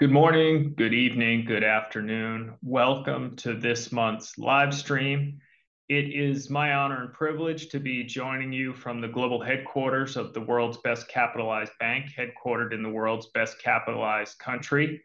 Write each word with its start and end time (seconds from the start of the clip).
Good 0.00 0.12
morning, 0.12 0.74
good 0.76 0.94
evening, 0.94 1.44
good 1.44 1.64
afternoon. 1.64 2.54
Welcome 2.62 3.34
to 3.38 3.54
this 3.54 3.90
month's 3.90 4.38
live 4.38 4.72
stream. 4.72 5.40
It 5.88 6.14
is 6.14 6.48
my 6.48 6.74
honor 6.74 7.02
and 7.02 7.12
privilege 7.12 7.68
to 7.70 7.80
be 7.80 8.04
joining 8.04 8.52
you 8.52 8.72
from 8.72 9.00
the 9.00 9.08
global 9.08 9.42
headquarters 9.42 10.16
of 10.16 10.34
the 10.34 10.40
world's 10.40 10.78
best 10.84 11.08
capitalized 11.08 11.72
bank, 11.80 12.12
headquartered 12.16 12.72
in 12.72 12.84
the 12.84 12.88
world's 12.88 13.30
best 13.34 13.60
capitalized 13.60 14.38
country. 14.38 15.02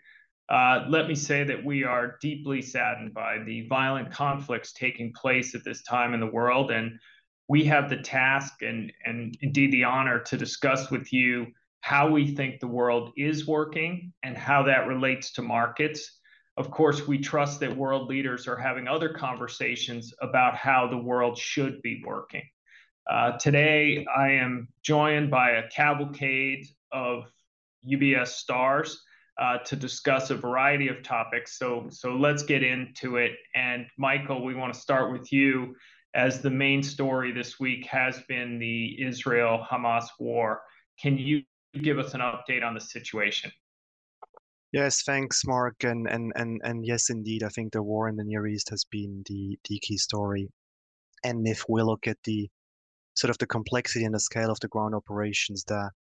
Uh, 0.48 0.86
let 0.88 1.07
me 1.07 1.16
say 1.16 1.44
that 1.44 1.66
we 1.66 1.84
are 1.84 2.20
deeply 2.21 2.62
saddened 2.62 3.16
by 3.16 3.39
the 3.48 3.66
violent 3.68 4.12
conflicts 4.12 4.73
taking 4.73 5.12
place 5.12 5.55
at 5.55 5.66
this 5.66 5.82
time 5.82 6.14
in 6.14 6.20
the 6.20 6.28
world, 6.28 6.70
and 6.70 7.00
we 7.48 7.64
have 7.64 7.89
the 7.89 7.98
task 7.98 8.62
and, 8.62 8.94
and 9.04 9.36
indeed 9.41 9.71
the 9.71 9.86
honor 9.86 10.20
to 10.20 10.38
discuss 10.38 10.91
with 10.91 11.12
you 11.12 11.48
how 11.84 12.09
we 12.09 12.25
think 12.25 12.61
the 12.61 12.68
world 12.68 13.11
is 13.18 13.45
working 13.45 14.13
and 14.23 14.38
how 14.38 14.63
that 14.63 14.88
relates 14.88 15.34
to 15.34 15.41
markets. 15.41 16.21
Of 16.55 16.71
course, 16.71 17.05
we 17.05 17.17
trust 17.17 17.59
that 17.59 17.75
world 17.75 18.08
leaders 18.08 18.48
are 18.48 18.55
having 18.55 18.88
other 18.88 19.09
conversations 19.09 20.13
about 20.22 20.55
how 20.55 20.88
the 20.88 20.98
world 20.98 21.38
should 21.38 21.81
be 21.81 22.02
working. 22.05 22.44
Uh, 23.11 23.34
today, 23.34 24.05
I 24.16 24.30
am 24.30 24.70
joined 24.81 25.30
by 25.30 25.52
a 25.52 25.67
cavalcade 25.67 26.66
of 26.94 27.25
UBS 27.86 28.27
stars 28.27 29.03
uh, 29.38 29.58
to 29.66 29.75
discuss 29.75 30.30
a 30.30 30.38
variety 30.38 30.88
of 30.88 31.03
topics. 31.03 31.59
So, 31.59 31.88
so 31.89 32.16
let's 32.16 32.44
get 32.44 32.63
into 32.63 33.17
it. 33.17 33.34
And 33.55 33.88
Michael, 33.97 34.45
we 34.45 34.55
want 34.55 34.73
to 34.73 34.80
start 34.80 35.11
with 35.11 35.34
you 35.34 35.75
as 36.16 36.41
the 36.41 36.50
main 36.50 36.81
story 36.81 37.34
this 37.34 37.59
week 37.59 37.86
has 37.88 38.22
been 38.30 38.58
the 38.58 39.03
Israel 39.05 39.67
Hamas 39.70 40.05
war. 40.17 40.61
Can 40.97 41.17
you 41.17 41.41
give 41.82 42.00
us 42.00 42.13
an 42.13 42.22
update 42.22 42.63
on 42.63 42.73
the 42.73 42.82
situation? 42.82 43.52
Yes, 44.72 45.04
thanks, 45.04 45.45
Mark. 45.45 45.84
And 45.84 46.08
and 46.08 46.34
and 46.36 46.59
and 46.64 46.86
yes, 46.86 47.09
indeed, 47.09 47.44
I 47.44 47.50
think 47.50 47.73
the 47.73 47.84
war 47.84 48.09
in 48.09 48.16
the 48.16 48.23
Near 48.23 48.48
East 48.48 48.70
has 48.70 48.84
been 48.86 49.23
the 49.28 49.58
the 49.70 49.80
key 49.80 49.97
story. 49.97 50.50
And 51.23 51.47
if 51.47 51.64
we 51.70 51.81
look 51.84 52.08
at 52.08 52.17
the 52.23 52.50
sort 53.14 53.30
of 53.30 53.38
the 53.38 53.47
complexity 53.47 54.03
and 54.06 54.14
the 54.14 54.20
scale 54.20 54.52
of 54.52 54.59
the 54.59 54.67
ground 54.67 54.95
operations 54.95 55.64
that 55.66 55.92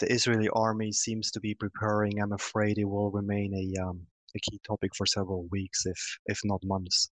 the 0.00 0.12
Israeli 0.12 0.48
army 0.52 0.92
seems 0.92 1.30
to 1.30 1.40
be 1.40 1.54
preparing, 1.54 2.20
I'm 2.20 2.32
afraid 2.32 2.78
it 2.78 2.84
will 2.84 3.10
remain 3.12 3.54
a 3.54 3.82
um, 3.82 4.06
a 4.34 4.40
key 4.40 4.60
topic 4.66 4.90
for 4.96 5.06
several 5.06 5.46
weeks, 5.50 5.86
if 5.86 6.18
if 6.26 6.40
not 6.44 6.60
months. 6.64 7.10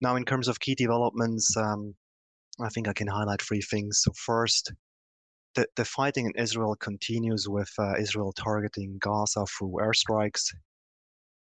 Now, 0.00 0.16
in 0.16 0.24
terms 0.24 0.48
of 0.48 0.60
key 0.60 0.74
developments, 0.74 1.54
um, 1.56 1.94
I 2.60 2.68
think 2.70 2.88
I 2.88 2.92
can 2.92 3.08
highlight 3.08 3.42
three 3.42 3.60
things. 3.60 4.00
So 4.02 4.12
first, 4.14 4.72
the, 5.54 5.66
the 5.76 5.84
fighting 5.84 6.26
in 6.26 6.42
Israel 6.42 6.76
continues 6.76 7.48
with 7.48 7.70
uh, 7.78 7.94
Israel 7.98 8.32
targeting 8.32 8.98
Gaza 9.00 9.44
through 9.46 9.78
airstrikes. 9.80 10.54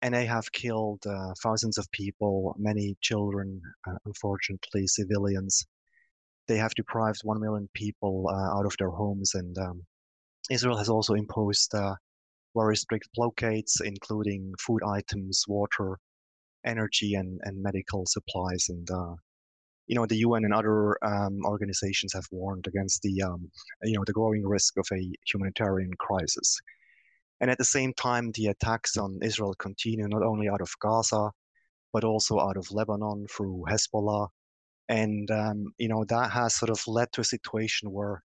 And 0.02 0.13
they 0.13 0.25
have 0.25 0.52
killed 0.52 1.05
uh, 1.08 1.33
thousands 1.41 1.77
of 1.77 1.91
people, 1.91 2.55
many 2.59 2.95
children, 3.02 3.61
uh, 3.88 3.97
unfortunately, 4.05 4.85
civilians. 4.88 5.66
They 6.47 6.58
have 6.58 6.75
deprived 6.75 7.22
1 7.23 7.41
million 7.41 7.67
people 7.73 8.30
uh, 8.30 8.58
out 8.58 8.66
of 8.66 8.75
their 8.78 8.91
homes. 8.91 9.31
And 9.33 9.58
um, 9.58 9.81
Israel 10.52 10.78
has 10.78 10.89
also 10.89 11.13
imposed 11.13 11.73
uh, 11.73 11.95
very 12.55 12.78
strict 12.78 13.09
blockades, 13.16 13.81
including 13.83 14.53
food 14.59 14.81
items, 14.83 15.44
water, 15.47 15.97
energy, 16.63 17.16
and, 17.16 17.39
and 17.44 17.61
medical 17.61 18.05
supplies. 18.05 18.67
And 18.69 18.88
uh, 18.89 19.16
you 19.88 19.95
know, 19.95 20.05
the 20.05 20.17
UN 20.17 20.43
and 20.43 20.53
other 20.53 20.97
um, 21.03 21.39
organizations 21.45 22.13
have 22.13 22.25
warned 22.31 22.67
against 22.67 23.02
the, 23.02 23.21
um, 23.21 23.49
you 23.83 23.94
know, 23.94 24.03
the 24.05 24.13
growing 24.13 24.45
risk 24.45 24.77
of 24.77 24.88
a 24.91 25.11
humanitarian 25.31 25.91
crisis. 25.97 26.59
And 27.39 27.49
at 27.49 27.57
the 27.57 27.66
same 27.66 27.94
time, 27.94 28.31
the 28.33 28.47
attacks 28.47 28.97
on 28.97 29.19
Israel 29.21 29.53
continue 29.55 30.07
not 30.07 30.23
only 30.23 30.49
out 30.49 30.61
of 30.61 30.69
Gaza, 30.79 31.31
but 31.94 32.03
also 32.03 32.39
out 32.39 32.57
of 32.57 32.71
Lebanon 32.71 33.27
through 33.35 33.63
Hezbollah. 33.69 34.27
And, 34.89 35.29
um, 35.31 35.73
you 35.77 35.88
know, 35.88 36.03
that 36.05 36.31
has 36.31 36.55
sort 36.55 36.69
of 36.69 36.81
led 36.88 37.12
to 37.13 37.22
a 37.22 37.25
situation 37.25 37.91
where 37.91 38.23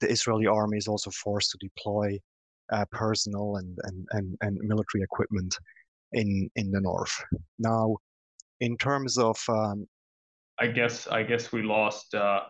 the 0.00 0.10
Israeli 0.10 0.46
army 0.46 0.78
is 0.78 0.88
also 0.88 1.10
forced 1.10 1.50
to 1.52 1.58
deploy 1.58 2.18
uh, 2.72 2.84
personnel 2.90 3.56
and, 3.56 3.76
and, 3.84 4.06
and, 4.12 4.38
and 4.40 4.58
military 4.62 5.02
equipment 5.02 5.56
in, 6.12 6.50
in 6.56 6.70
the 6.70 6.80
north. 6.80 7.12
Now, 7.58 7.96
in 8.60 8.76
terms 8.76 9.18
of 9.18 9.38
um, 9.48 9.86
I 10.60 10.66
guess 10.66 11.06
I 11.06 11.22
guess 11.22 11.52
we 11.52 11.62
lost 11.62 12.14
uh, 12.14 12.40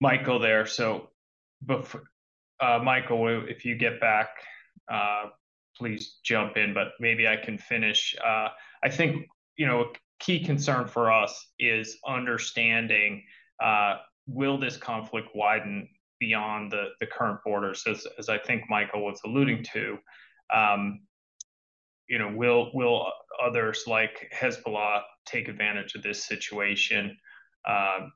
Michael 0.00 0.38
there. 0.38 0.66
So, 0.66 1.08
before, 1.64 2.04
uh, 2.60 2.80
Michael, 2.82 3.44
if 3.48 3.64
you 3.64 3.76
get 3.76 4.00
back, 4.00 4.28
uh, 4.92 5.26
please 5.76 6.18
jump 6.24 6.56
in. 6.56 6.74
But 6.74 6.88
maybe 7.00 7.26
I 7.26 7.36
can 7.36 7.58
finish. 7.58 8.14
Uh, 8.24 8.48
I 8.84 8.90
think 8.90 9.26
you 9.56 9.66
know 9.66 9.82
a 9.82 9.84
key 10.20 10.44
concern 10.44 10.86
for 10.86 11.10
us 11.10 11.52
is 11.58 11.98
understanding 12.06 13.22
uh, 13.62 13.96
will 14.26 14.58
this 14.58 14.76
conflict 14.76 15.28
widen 15.34 15.88
beyond 16.20 16.70
the 16.70 16.88
the 17.00 17.06
current 17.06 17.40
borders, 17.44 17.82
as 17.86 18.06
as 18.18 18.28
I 18.28 18.38
think 18.38 18.62
Michael 18.68 19.04
was 19.04 19.20
alluding 19.24 19.64
to. 19.72 19.98
Um, 20.54 21.00
you 22.08 22.18
know, 22.18 22.32
will 22.34 22.70
will 22.74 23.10
others 23.42 23.84
like 23.86 24.30
Hezbollah 24.38 25.02
take 25.24 25.48
advantage 25.48 25.94
of 25.94 26.02
this 26.02 26.24
situation? 26.24 27.16
Uh, 27.68 28.08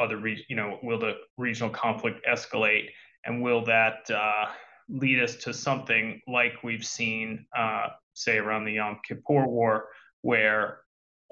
other, 0.00 0.26
you 0.26 0.56
know, 0.56 0.78
will 0.82 0.98
the 0.98 1.14
regional 1.36 1.70
conflict 1.70 2.24
escalate, 2.28 2.88
and 3.24 3.42
will 3.42 3.64
that 3.64 4.10
uh, 4.10 4.46
lead 4.88 5.22
us 5.22 5.36
to 5.36 5.54
something 5.54 6.20
like 6.26 6.62
we've 6.62 6.84
seen, 6.84 7.46
uh, 7.56 7.88
say, 8.14 8.38
around 8.38 8.64
the 8.64 8.72
Yom 8.72 8.98
Kippur 9.06 9.46
War, 9.46 9.86
where 10.22 10.80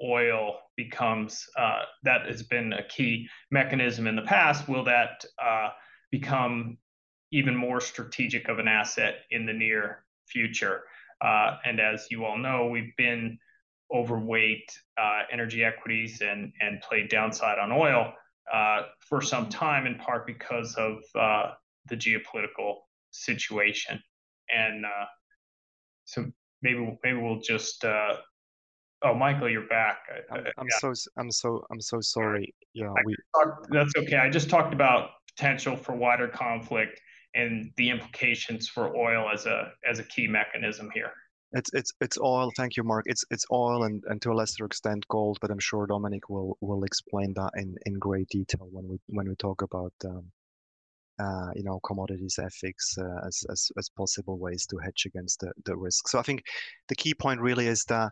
oil 0.03 0.57
becomes 0.75 1.45
uh, 1.57 1.83
that 2.03 2.25
has 2.27 2.43
been 2.43 2.73
a 2.73 2.83
key 2.87 3.27
mechanism 3.51 4.07
in 4.07 4.15
the 4.15 4.21
past? 4.23 4.67
Will 4.67 4.83
that 4.85 5.23
uh, 5.43 5.69
become 6.11 6.77
even 7.31 7.55
more 7.55 7.81
strategic 7.81 8.47
of 8.49 8.59
an 8.59 8.67
asset 8.67 9.15
in 9.31 9.45
the 9.45 9.53
near 9.53 10.05
future? 10.27 10.83
Uh, 11.21 11.57
and 11.65 11.79
as 11.79 12.07
you 12.09 12.25
all 12.25 12.37
know, 12.37 12.67
we've 12.67 12.95
been 12.97 13.37
overweight 13.93 14.69
uh, 14.97 15.21
energy 15.31 15.63
equities 15.63 16.21
and, 16.21 16.51
and 16.61 16.81
played 16.81 17.09
downside 17.09 17.59
on 17.59 17.71
oil 17.71 18.13
uh, 18.51 18.83
for 18.99 19.21
some 19.21 19.49
time, 19.49 19.85
in 19.85 19.95
part 19.95 20.25
because 20.27 20.75
of 20.75 20.97
uh, 21.15 21.51
the 21.87 21.95
geopolitical 21.95 22.77
situation. 23.11 24.01
And 24.53 24.85
uh, 24.85 25.05
so 26.05 26.25
maybe 26.61 26.97
maybe 27.03 27.17
we'll 27.17 27.39
just. 27.39 27.85
Uh, 27.85 28.17
oh, 29.03 29.13
Michael, 29.13 29.49
you're 29.49 29.67
back. 29.67 29.99
I'm, 30.31 30.45
I'm 30.57 30.67
yeah. 30.69 30.77
so 30.79 30.93
I'm 31.17 31.31
so 31.31 31.65
I'm 31.71 31.81
so 31.81 32.01
sorry. 32.01 32.53
Yeah, 32.73 32.93
we. 33.05 33.15
Talked, 33.35 33.71
that's 33.71 33.93
okay. 33.97 34.17
I 34.17 34.29
just 34.29 34.49
talked 34.49 34.73
about 34.73 35.11
potential 35.35 35.75
for 35.75 35.95
wider 35.95 36.27
conflict 36.27 36.99
and 37.35 37.71
the 37.77 37.89
implications 37.89 38.67
for 38.67 38.95
oil 38.95 39.29
as 39.33 39.45
a 39.45 39.71
as 39.89 39.99
a 39.99 40.03
key 40.03 40.27
mechanism 40.27 40.89
here. 40.93 41.11
It's 41.53 41.69
it's 41.73 41.91
it's 42.01 42.17
oil. 42.19 42.51
Thank 42.57 42.77
you, 42.77 42.83
Mark. 42.83 43.05
It's 43.07 43.23
it's 43.29 43.45
oil 43.51 43.83
and, 43.83 44.03
and 44.07 44.19
to 44.23 44.31
a 44.31 44.33
lesser 44.33 44.65
extent 44.65 45.07
gold, 45.07 45.37
but 45.39 45.51
I'm 45.51 45.59
sure 45.59 45.85
Dominic 45.85 46.27
will 46.27 46.57
will 46.61 46.83
explain 46.83 47.33
that 47.35 47.51
in, 47.55 47.75
in 47.85 47.93
great 47.93 48.27
detail 48.29 48.67
when 48.71 48.87
we 48.87 48.97
when 49.07 49.29
we 49.29 49.35
talk 49.35 49.61
about 49.61 49.93
um, 50.05 50.31
uh, 51.19 51.51
you 51.55 51.63
know 51.63 51.79
commodities 51.85 52.39
FX 52.39 52.97
uh, 52.97 53.27
as, 53.27 53.43
as 53.51 53.71
as 53.77 53.89
possible 53.95 54.39
ways 54.39 54.65
to 54.67 54.77
hedge 54.77 55.03
against 55.05 55.41
the, 55.41 55.51
the 55.65 55.77
risk. 55.77 56.07
So 56.07 56.17
I 56.17 56.23
think 56.23 56.41
the 56.89 56.95
key 56.95 57.13
point 57.13 57.39
really 57.39 57.67
is 57.67 57.83
that 57.85 58.09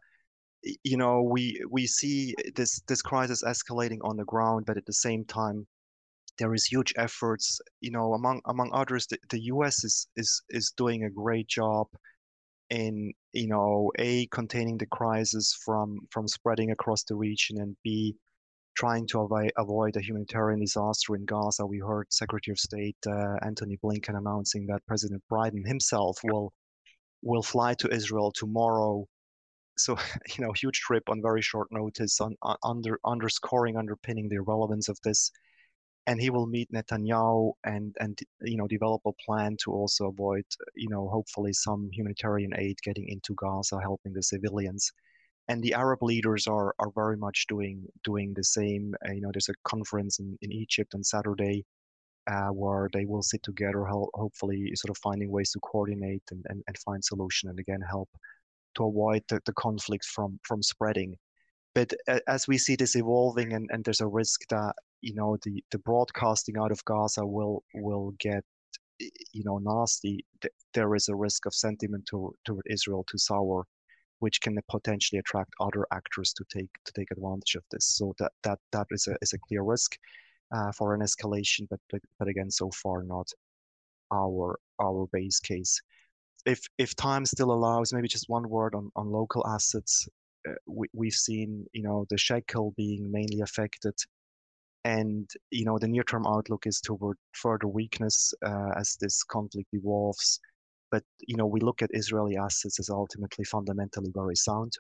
you 0.83 0.97
know 0.97 1.23
we 1.23 1.59
we 1.67 1.87
see 1.87 2.35
this 2.55 2.79
this 2.87 3.01
crisis 3.01 3.43
escalating 3.43 3.99
on 4.03 4.17
the 4.17 4.25
ground, 4.25 4.65
but 4.67 4.77
at 4.77 4.85
the 4.85 4.93
same 4.93 5.25
time 5.25 5.65
there 6.37 6.53
is 6.53 6.65
huge 6.65 6.93
efforts. 6.95 7.59
You 7.79 7.89
know 7.89 8.13
among 8.13 8.41
among 8.45 8.69
others, 8.71 9.07
the, 9.07 9.17
the 9.31 9.41
U.S. 9.45 9.83
is 9.83 10.07
is 10.15 10.43
is 10.51 10.71
doing 10.77 11.05
a 11.05 11.09
great 11.09 11.47
job 11.47 11.87
in 12.71 13.13
you 13.33 13.47
know 13.47 13.91
a 13.99 14.25
containing 14.27 14.77
the 14.77 14.85
crisis 14.87 15.53
from 15.63 15.99
from 16.09 16.27
spreading 16.27 16.71
across 16.71 17.03
the 17.03 17.15
region 17.15 17.59
and 17.59 17.75
b 17.83 18.15
trying 18.75 19.05
to 19.05 19.19
avoid, 19.19 19.51
avoid 19.57 19.97
a 19.97 20.01
humanitarian 20.01 20.59
disaster 20.59 21.15
in 21.15 21.25
Gaza. 21.25 21.65
We 21.65 21.79
heard 21.79 22.07
Secretary 22.09 22.53
of 22.53 22.59
State 22.59 22.95
uh, 23.05 23.35
Antony 23.45 23.77
Blinken 23.83 24.17
announcing 24.17 24.65
that 24.67 24.85
President 24.87 25.21
Biden 25.31 25.67
himself 25.67 26.17
will 26.23 26.53
will 27.21 27.43
fly 27.43 27.73
to 27.75 27.93
Israel 27.93 28.31
tomorrow. 28.31 29.05
So 29.77 29.97
you 30.37 30.45
know, 30.45 30.53
huge 30.53 30.79
trip 30.79 31.03
on 31.09 31.21
very 31.21 31.41
short 31.41 31.67
notice, 31.71 32.21
on, 32.21 32.35
on 32.41 32.55
under 32.63 32.99
underscoring, 33.05 33.77
underpinning 33.77 34.29
the 34.29 34.39
relevance 34.39 34.87
of 34.89 34.97
this 35.03 35.31
and 36.07 36.19
he 36.19 36.29
will 36.29 36.47
meet 36.47 36.71
Netanyahu 36.71 37.53
and 37.63 37.95
and 37.99 38.19
you 38.41 38.57
know 38.57 38.67
develop 38.67 39.01
a 39.05 39.13
plan 39.25 39.57
to 39.63 39.71
also 39.71 40.07
avoid 40.07 40.45
you 40.75 40.89
know 40.89 41.07
hopefully 41.09 41.53
some 41.53 41.89
humanitarian 41.91 42.53
aid 42.57 42.77
getting 42.83 43.07
into 43.07 43.33
Gaza, 43.35 43.79
helping 43.79 44.13
the 44.13 44.23
civilians. 44.23 44.91
And 45.47 45.61
the 45.63 45.73
Arab 45.73 46.01
leaders 46.03 46.47
are 46.47 46.73
are 46.79 46.91
very 46.95 47.17
much 47.17 47.45
doing 47.47 47.85
doing 48.03 48.33
the 48.35 48.43
same. 48.43 48.93
Uh, 49.07 49.13
you 49.13 49.21
know, 49.21 49.31
there's 49.33 49.49
a 49.49 49.53
conference 49.63 50.19
in, 50.19 50.37
in 50.41 50.51
Egypt 50.51 50.95
on 50.95 51.03
Saturday 51.03 51.65
uh, 52.27 52.49
where 52.49 52.89
they 52.93 53.05
will 53.05 53.23
sit 53.23 53.43
together, 53.43 53.85
hopefully 53.85 54.71
sort 54.75 54.91
of 54.91 54.97
finding 54.97 55.31
ways 55.31 55.51
to 55.51 55.59
coordinate 55.59 56.23
and, 56.31 56.45
and, 56.49 56.63
and 56.67 56.77
find 56.79 57.03
solution 57.03 57.49
and 57.49 57.59
again 57.59 57.81
help 57.81 58.09
to 58.75 58.85
avoid 58.85 59.23
the, 59.29 59.39
the 59.45 59.53
conflict 59.53 60.05
from 60.05 60.39
from 60.43 60.61
spreading. 60.61 61.15
But 61.73 61.93
as 62.27 62.47
we 62.47 62.57
see 62.57 62.75
this 62.75 62.95
evolving 62.95 63.53
and, 63.53 63.69
and 63.71 63.83
there's 63.83 64.01
a 64.01 64.07
risk 64.07 64.41
that 64.49 64.75
you 65.01 65.13
know 65.15 65.37
the, 65.43 65.63
the 65.71 65.79
broadcasting 65.79 66.57
out 66.57 66.71
of 66.71 66.83
Gaza 66.85 67.25
will 67.25 67.63
will 67.73 68.13
get 68.19 68.43
you 69.33 69.43
know 69.43 69.57
nasty, 69.57 70.25
there 70.73 70.95
is 70.95 71.07
a 71.09 71.15
risk 71.15 71.45
of 71.45 71.53
sentiment 71.53 72.05
to, 72.07 72.35
toward 72.45 72.65
Israel 72.69 73.05
to 73.09 73.17
sour, 73.17 73.65
which 74.19 74.41
can 74.41 74.59
potentially 74.69 75.19
attract 75.19 75.51
other 75.59 75.85
actors 75.91 76.33
to 76.33 76.45
take 76.53 76.69
to 76.85 76.91
take 76.93 77.11
advantage 77.11 77.55
of 77.55 77.63
this. 77.71 77.85
So 77.95 78.13
that 78.19 78.31
that 78.43 78.59
that 78.71 78.87
is 78.91 79.07
a 79.07 79.15
is 79.21 79.33
a 79.33 79.39
clear 79.39 79.63
risk 79.63 79.97
uh, 80.53 80.71
for 80.73 80.93
an 80.93 81.01
escalation, 81.01 81.67
but, 81.69 81.79
but 81.89 82.01
but 82.19 82.27
again, 82.27 82.51
so 82.51 82.69
far 82.71 83.03
not 83.03 83.27
our 84.11 84.59
our 84.81 85.07
base 85.11 85.39
case. 85.39 85.79
If 86.45 86.61
if 86.77 86.95
time 86.95 87.25
still 87.25 87.51
allows, 87.51 87.93
maybe 87.93 88.07
just 88.07 88.29
one 88.29 88.49
word 88.49 88.75
on 88.75 88.91
on 88.95 89.11
local 89.11 89.45
assets. 89.47 90.07
Uh, 90.47 90.53
we, 90.67 90.87
we've 90.93 91.13
seen 91.13 91.65
you 91.73 91.83
know 91.83 92.05
the 92.09 92.17
shekel 92.17 92.73
being 92.77 93.11
mainly 93.11 93.41
affected. 93.41 93.93
And 94.83 95.29
you 95.51 95.65
know 95.65 95.77
the 95.77 95.87
near-term 95.87 96.25
outlook 96.25 96.65
is 96.65 96.81
toward 96.81 97.17
further 97.33 97.67
weakness 97.67 98.33
uh, 98.45 98.71
as 98.77 98.97
this 98.99 99.23
conflict 99.23 99.69
evolves. 99.73 100.39
But 100.91 101.03
you 101.27 101.37
know 101.37 101.45
we 101.45 101.59
look 101.59 101.81
at 101.81 101.89
israeli 101.93 102.37
assets 102.37 102.79
as 102.79 102.89
ultimately 102.89 103.45
fundamentally 103.45 104.11
very 104.13 104.35
sound. 104.35 104.73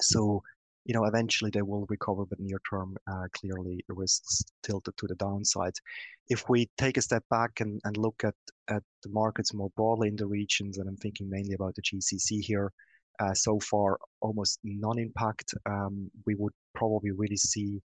So 0.00 0.42
you 0.84 0.94
know 0.94 1.04
eventually 1.06 1.50
they 1.50 1.62
will 1.62 1.86
recover 1.88 2.26
but 2.26 2.38
near 2.38 2.60
term 2.68 2.96
uh, 3.10 3.26
clearly 3.32 3.82
risks 3.88 4.42
tilted 4.62 4.96
to 4.98 5.06
the 5.06 5.14
downside. 5.14 5.74
If 6.28 6.48
we 6.48 6.68
take 6.78 6.96
a 6.98 7.02
step 7.02 7.24
back 7.30 7.60
and, 7.60 7.80
and 7.84 7.96
look 7.96 8.22
at 8.24 8.34
at 8.68 8.82
the 9.02 9.08
markets 9.10 9.54
more 9.54 9.70
broadly 9.76 10.08
in 10.08 10.16
the 10.16 10.26
regions 10.26 10.78
and 10.78 10.88
i'm 10.88 10.96
thinking 10.96 11.28
mainly 11.28 11.54
about 11.54 11.74
the 11.74 11.82
gcc 11.82 12.40
here 12.40 12.72
uh, 13.20 13.34
so 13.34 13.58
far 13.60 13.98
almost 14.20 14.58
non-impact 14.64 15.54
um, 15.66 16.10
we 16.26 16.34
would 16.34 16.52
probably 16.74 17.10
really 17.10 17.36
see 17.36 17.80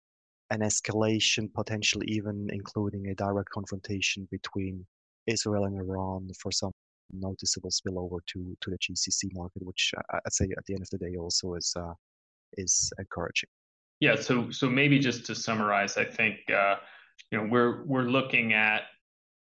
an 0.51 0.61
escalation, 0.61 1.53
potentially 1.53 2.07
even 2.09 2.49
including 2.53 3.09
a 3.09 3.15
direct 3.15 3.51
confrontation 3.51 4.29
between 4.31 4.87
Israel 5.27 5.65
and 5.65 5.77
Iran 5.77 6.29
for 6.41 6.53
some 6.53 6.73
noticeable 7.13 7.71
spillover 7.71 8.19
to 8.27 8.57
to 8.61 8.71
the 8.71 8.79
GCC 8.79 9.35
market, 9.35 9.65
which 9.65 9.93
uh, 9.97 10.19
I'd 10.25 10.33
say 10.33 10.47
at 10.57 10.65
the 10.67 10.75
end 10.75 10.83
of 10.83 10.91
the 10.91 10.99
day 10.99 11.17
also 11.17 11.55
is 11.55 11.73
uh, 11.77 11.95
is 12.55 12.93
encouraging. 12.99 13.49
Yeah. 14.01 14.17
So 14.17 14.51
so 14.51 14.69
maybe 14.69 14.99
just 14.99 15.25
to 15.27 15.35
summarize, 15.35 15.97
I 15.97 16.05
think 16.05 16.37
uh, 16.51 16.77
you 17.31 17.39
know 17.39 17.49
we're 17.51 17.85
we're 17.85 18.09
looking 18.09 18.53
at 18.53 18.83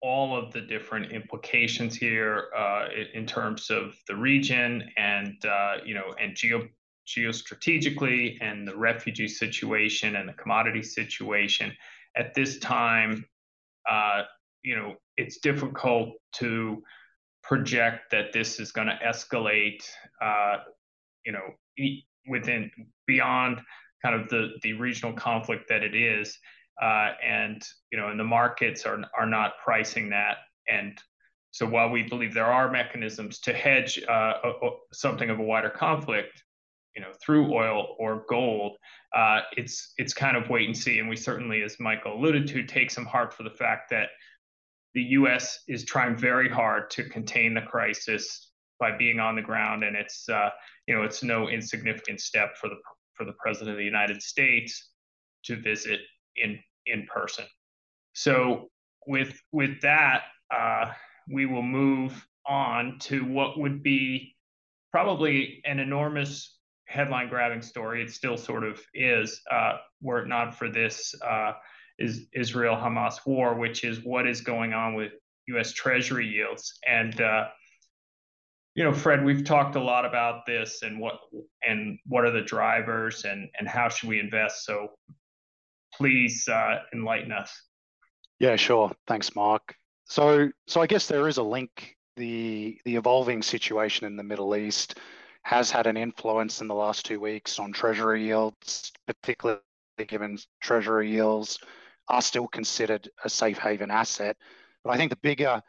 all 0.01 0.35
of 0.35 0.51
the 0.51 0.61
different 0.61 1.11
implications 1.11 1.95
here 1.95 2.47
uh, 2.57 2.87
in 3.13 3.25
terms 3.25 3.69
of 3.69 3.93
the 4.07 4.15
region 4.15 4.89
and 4.97 5.45
uh, 5.45 5.75
you 5.85 5.93
know 5.93 6.13
and 6.19 6.35
geo 6.35 6.67
geostrategically 7.07 8.37
and 8.41 8.67
the 8.67 8.75
refugee 8.75 9.27
situation 9.27 10.15
and 10.15 10.29
the 10.29 10.33
commodity 10.33 10.83
situation. 10.83 11.71
At 12.15 12.33
this 12.33 12.57
time 12.59 13.25
uh, 13.89 14.23
you 14.63 14.75
know 14.75 14.95
it's 15.17 15.37
difficult 15.37 16.09
to 16.33 16.81
project 17.43 18.11
that 18.11 18.31
this 18.33 18.59
is 18.59 18.71
going 18.71 18.87
to 18.87 18.99
escalate 19.05 19.83
uh, 20.21 20.57
you 21.25 21.31
know 21.31 21.53
within 22.27 22.71
beyond 23.05 23.61
kind 24.03 24.19
of 24.19 24.29
the 24.29 24.49
the 24.63 24.73
regional 24.73 25.13
conflict 25.13 25.69
that 25.69 25.83
it 25.83 25.95
is 25.95 26.37
and 26.81 27.63
you 27.91 27.97
know 27.97 28.09
and 28.09 28.19
the 28.19 28.23
markets 28.23 28.85
are 28.85 28.99
are 29.17 29.27
not 29.27 29.53
pricing 29.63 30.09
that. 30.09 30.37
And 30.67 30.97
so 31.51 31.65
while 31.67 31.89
we 31.89 32.03
believe 32.03 32.33
there 32.33 32.45
are 32.45 32.71
mechanisms 32.71 33.39
to 33.39 33.53
hedge 33.53 34.01
uh, 34.07 34.33
something 34.93 35.29
of 35.29 35.39
a 35.39 35.43
wider 35.43 35.69
conflict 35.69 36.43
you 36.95 37.01
know 37.01 37.11
through 37.23 37.53
oil 37.53 37.95
or 37.99 38.25
gold 38.29 38.77
uh, 39.15 39.41
it's 39.57 39.93
it's 39.97 40.13
kind 40.13 40.37
of 40.37 40.49
wait 40.49 40.67
and 40.67 40.77
see. 40.77 40.99
And 40.99 41.09
we 41.09 41.15
certainly 41.15 41.61
as 41.63 41.79
michael 41.79 42.13
alluded 42.13 42.47
to 42.47 42.63
take 42.63 42.91
some 42.91 43.05
heart 43.05 43.33
for 43.33 43.43
the 43.43 43.49
fact 43.49 43.89
that 43.91 44.09
the 44.93 45.03
us 45.03 45.63
is 45.67 45.85
trying 45.85 46.17
very 46.17 46.49
hard 46.49 46.89
to 46.91 47.03
contain 47.07 47.53
the 47.53 47.61
crisis 47.61 48.51
by 48.79 48.91
being 48.97 49.19
on 49.19 49.35
the 49.35 49.41
ground. 49.41 49.83
And 49.83 49.95
it's 49.95 50.27
uh, 50.27 50.49
you 50.87 50.95
know 50.95 51.03
it's 51.03 51.23
no 51.23 51.49
insignificant 51.49 52.19
step 52.19 52.57
for 52.57 52.69
the 52.69 52.75
for 53.13 53.25
the 53.25 53.33
president 53.33 53.71
of 53.71 53.77
the 53.77 53.85
united 53.85 54.21
states 54.21 54.89
to 55.43 55.55
visit 55.55 55.99
in 56.35 56.59
in 56.85 57.05
person 57.05 57.45
so 58.13 58.69
with 59.07 59.39
with 59.51 59.81
that 59.81 60.23
uh, 60.53 60.91
we 61.29 61.45
will 61.45 61.63
move 61.63 62.25
on 62.45 62.97
to 62.99 63.23
what 63.23 63.59
would 63.59 63.81
be 63.81 64.35
probably 64.91 65.61
an 65.65 65.79
enormous 65.79 66.57
headline 66.85 67.29
grabbing 67.29 67.61
story. 67.61 68.03
It 68.03 68.11
still 68.11 68.37
sort 68.37 68.63
of 68.63 68.81
is, 68.93 69.41
uh, 69.49 69.77
were 70.01 70.23
it 70.23 70.27
not 70.27 70.53
for 70.53 70.69
this 70.69 71.15
uh, 71.25 71.53
is 71.97 72.27
Israel 72.33 72.75
Hamas 72.75 73.25
war, 73.25 73.55
which 73.55 73.83
is 73.83 74.03
what 74.03 74.27
is 74.27 74.41
going 74.41 74.73
on 74.73 74.95
with 74.95 75.13
U.S. 75.47 75.71
Treasury 75.71 76.27
yields. 76.27 76.79
And 76.87 77.19
uh, 77.21 77.47
you 78.75 78.83
know, 78.83 78.93
Fred, 78.93 79.23
we've 79.23 79.43
talked 79.43 79.75
a 79.75 79.81
lot 79.81 80.05
about 80.05 80.45
this 80.45 80.81
and 80.81 80.99
what 80.99 81.19
and 81.67 81.99
what 82.05 82.25
are 82.25 82.31
the 82.31 82.41
drivers 82.41 83.25
and 83.25 83.49
and 83.59 83.67
how 83.67 83.89
should 83.89 84.09
we 84.09 84.19
invest. 84.19 84.65
So 84.65 84.89
please 85.97 86.47
uh, 86.47 86.79
enlighten 86.93 87.31
us. 87.31 87.51
Yeah, 88.39 88.55
sure. 88.55 88.91
Thanks, 89.07 89.35
Mark. 89.35 89.75
So 90.05 90.49
so 90.67 90.81
I 90.81 90.87
guess 90.87 91.07
there 91.07 91.27
is 91.27 91.37
a 91.37 91.43
link 91.43 91.95
the 92.17 92.79
the 92.85 92.95
evolving 92.95 93.41
situation 93.41 94.05
in 94.07 94.15
the 94.15 94.23
Middle 94.23 94.55
East 94.55 94.97
has 95.43 95.71
had 95.71 95.87
an 95.87 95.97
influence 95.97 96.61
in 96.61 96.67
the 96.67 96.75
last 96.75 97.05
two 97.05 97.19
weeks 97.19 97.59
on 97.59 97.71
treasury 97.71 98.25
yields, 98.25 98.91
particularly 99.07 99.61
given 100.07 100.37
treasury 100.61 101.11
yields 101.11 101.59
are 102.07 102.21
still 102.21 102.47
considered 102.47 103.09
a 103.23 103.29
safe 103.29 103.57
haven 103.57 103.89
asset. 103.91 104.37
But 104.83 104.91
I 104.91 104.97
think 104.97 105.09
the 105.11 105.17
bigger 105.17 105.61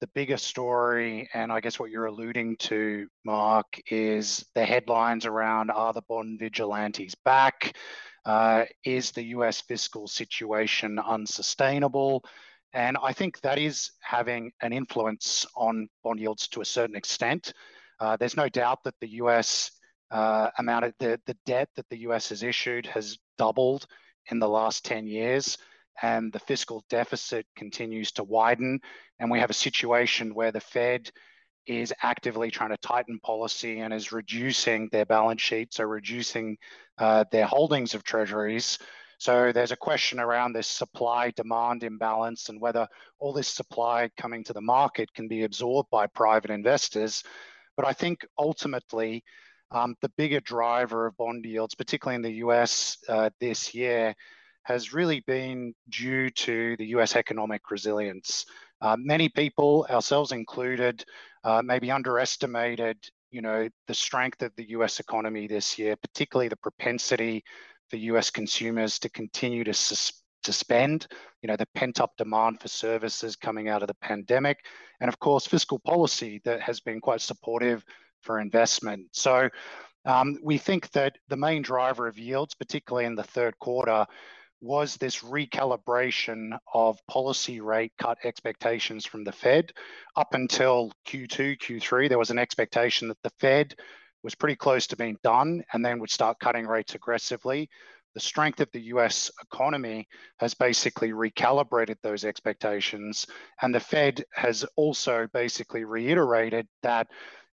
the 0.00 0.06
bigger 0.08 0.38
story, 0.38 1.28
and 1.34 1.52
I 1.52 1.60
guess 1.60 1.78
what 1.78 1.90
you're 1.90 2.06
alluding 2.06 2.56
to, 2.56 3.06
Mark, 3.24 3.80
is 3.90 4.46
the 4.54 4.64
headlines 4.64 5.26
around 5.26 5.70
are 5.70 5.92
the 5.92 6.02
bond 6.08 6.38
vigilantes 6.38 7.14
back? 7.14 7.76
Uh, 8.24 8.64
is 8.84 9.12
the 9.12 9.24
US 9.36 9.60
fiscal 9.60 10.06
situation 10.06 10.98
unsustainable? 10.98 12.24
And 12.72 12.96
I 13.02 13.12
think 13.12 13.40
that 13.40 13.58
is 13.58 13.90
having 14.00 14.52
an 14.60 14.72
influence 14.72 15.46
on 15.56 15.88
bond 16.04 16.20
yields 16.20 16.48
to 16.48 16.60
a 16.60 16.64
certain 16.64 16.96
extent. 16.96 17.52
Uh, 17.98 18.16
there's 18.16 18.36
no 18.36 18.48
doubt 18.48 18.84
that 18.84 18.94
the 19.00 19.08
US 19.22 19.70
uh, 20.10 20.50
amount 20.58 20.84
of 20.84 20.94
the, 20.98 21.20
the 21.26 21.36
debt 21.46 21.68
that 21.76 21.88
the 21.88 21.98
US 21.98 22.28
has 22.30 22.42
issued 22.42 22.86
has 22.86 23.18
doubled 23.38 23.86
in 24.30 24.38
the 24.38 24.48
last 24.48 24.84
10 24.84 25.06
years, 25.06 25.58
and 26.02 26.32
the 26.32 26.38
fiscal 26.38 26.84
deficit 26.88 27.46
continues 27.56 28.12
to 28.12 28.24
widen. 28.24 28.80
And 29.18 29.30
we 29.30 29.40
have 29.40 29.50
a 29.50 29.54
situation 29.54 30.34
where 30.34 30.52
the 30.52 30.60
Fed 30.60 31.10
is 31.78 31.94
actively 32.02 32.50
trying 32.50 32.70
to 32.70 32.76
tighten 32.78 33.20
policy 33.20 33.78
and 33.78 33.94
is 33.94 34.10
reducing 34.10 34.88
their 34.90 35.06
balance 35.06 35.40
sheets 35.40 35.78
or 35.78 35.86
reducing 35.86 36.58
uh, 36.98 37.24
their 37.30 37.46
holdings 37.46 37.94
of 37.94 38.02
treasuries. 38.02 38.78
So 39.18 39.52
there's 39.52 39.70
a 39.70 39.76
question 39.76 40.18
around 40.18 40.52
this 40.52 40.66
supply 40.66 41.30
demand 41.30 41.84
imbalance 41.84 42.48
and 42.48 42.60
whether 42.60 42.88
all 43.20 43.32
this 43.32 43.46
supply 43.48 44.10
coming 44.16 44.42
to 44.44 44.52
the 44.52 44.60
market 44.60 45.14
can 45.14 45.28
be 45.28 45.44
absorbed 45.44 45.90
by 45.90 46.08
private 46.08 46.50
investors. 46.50 47.22
But 47.76 47.86
I 47.86 47.92
think 47.92 48.26
ultimately, 48.36 49.22
um, 49.70 49.94
the 50.02 50.10
bigger 50.16 50.40
driver 50.40 51.06
of 51.06 51.16
bond 51.16 51.44
yields, 51.44 51.76
particularly 51.76 52.16
in 52.16 52.22
the 52.22 52.44
US 52.46 52.98
uh, 53.08 53.30
this 53.38 53.74
year, 53.74 54.14
has 54.64 54.92
really 54.92 55.20
been 55.20 55.74
due 55.88 56.30
to 56.30 56.76
the 56.78 56.86
US 56.96 57.14
economic 57.14 57.70
resilience. 57.70 58.44
Uh, 58.80 58.96
many 58.98 59.28
people, 59.28 59.86
ourselves 59.90 60.32
included, 60.32 61.04
uh, 61.44 61.62
maybe 61.64 61.90
underestimated, 61.90 62.96
you 63.30 63.42
know, 63.42 63.68
the 63.86 63.94
strength 63.94 64.42
of 64.42 64.54
the 64.56 64.70
US 64.70 65.00
economy 65.00 65.46
this 65.46 65.78
year, 65.78 65.96
particularly 65.96 66.48
the 66.48 66.56
propensity 66.56 67.44
for 67.88 67.96
US 67.96 68.30
consumers 68.30 68.98
to 69.00 69.08
continue 69.10 69.64
to 69.64 69.74
sus- 69.74 70.22
to 70.42 70.52
spend, 70.52 71.06
you 71.42 71.48
know, 71.48 71.56
the 71.56 71.68
pent 71.74 72.00
up 72.00 72.12
demand 72.16 72.60
for 72.60 72.68
services 72.68 73.36
coming 73.36 73.68
out 73.68 73.82
of 73.82 73.88
the 73.88 73.94
pandemic, 74.00 74.58
and 75.00 75.08
of 75.08 75.18
course, 75.18 75.46
fiscal 75.46 75.78
policy 75.80 76.40
that 76.44 76.62
has 76.62 76.80
been 76.80 77.00
quite 77.00 77.20
supportive 77.20 77.84
for 78.22 78.40
investment. 78.40 79.06
So 79.12 79.50
um, 80.06 80.38
we 80.42 80.56
think 80.56 80.90
that 80.92 81.16
the 81.28 81.36
main 81.36 81.62
driver 81.62 82.06
of 82.06 82.18
yields, 82.18 82.54
particularly 82.54 83.06
in 83.06 83.14
the 83.14 83.22
third 83.22 83.58
quarter, 83.58 84.06
was 84.60 84.96
this 84.96 85.22
recalibration 85.22 86.58
of 86.74 86.98
policy 87.06 87.60
rate 87.60 87.92
cut 87.98 88.18
expectations 88.24 89.06
from 89.06 89.24
the 89.24 89.32
Fed. 89.32 89.72
Up 90.16 90.34
until 90.34 90.92
Q2, 91.08 91.58
Q3, 91.58 92.08
there 92.08 92.18
was 92.18 92.30
an 92.30 92.38
expectation 92.38 93.08
that 93.08 93.22
the 93.22 93.32
Fed 93.40 93.74
was 94.22 94.34
pretty 94.34 94.56
close 94.56 94.86
to 94.88 94.96
being 94.96 95.16
done 95.22 95.62
and 95.72 95.84
then 95.84 95.98
would 95.98 96.10
start 96.10 96.38
cutting 96.40 96.66
rates 96.66 96.94
aggressively. 96.94 97.68
the 98.14 98.20
strength 98.20 98.60
of 98.60 98.70
the 98.72 98.80
US 98.94 99.30
economy 99.40 100.08
has 100.38 100.54
basically 100.54 101.10
recalibrated 101.10 101.96
those 102.02 102.24
expectations. 102.24 103.26
And 103.62 103.74
the 103.74 103.80
Fed 103.80 104.24
has 104.32 104.64
also 104.76 105.28
basically 105.32 105.84
reiterated 105.84 106.66
that 106.82 107.06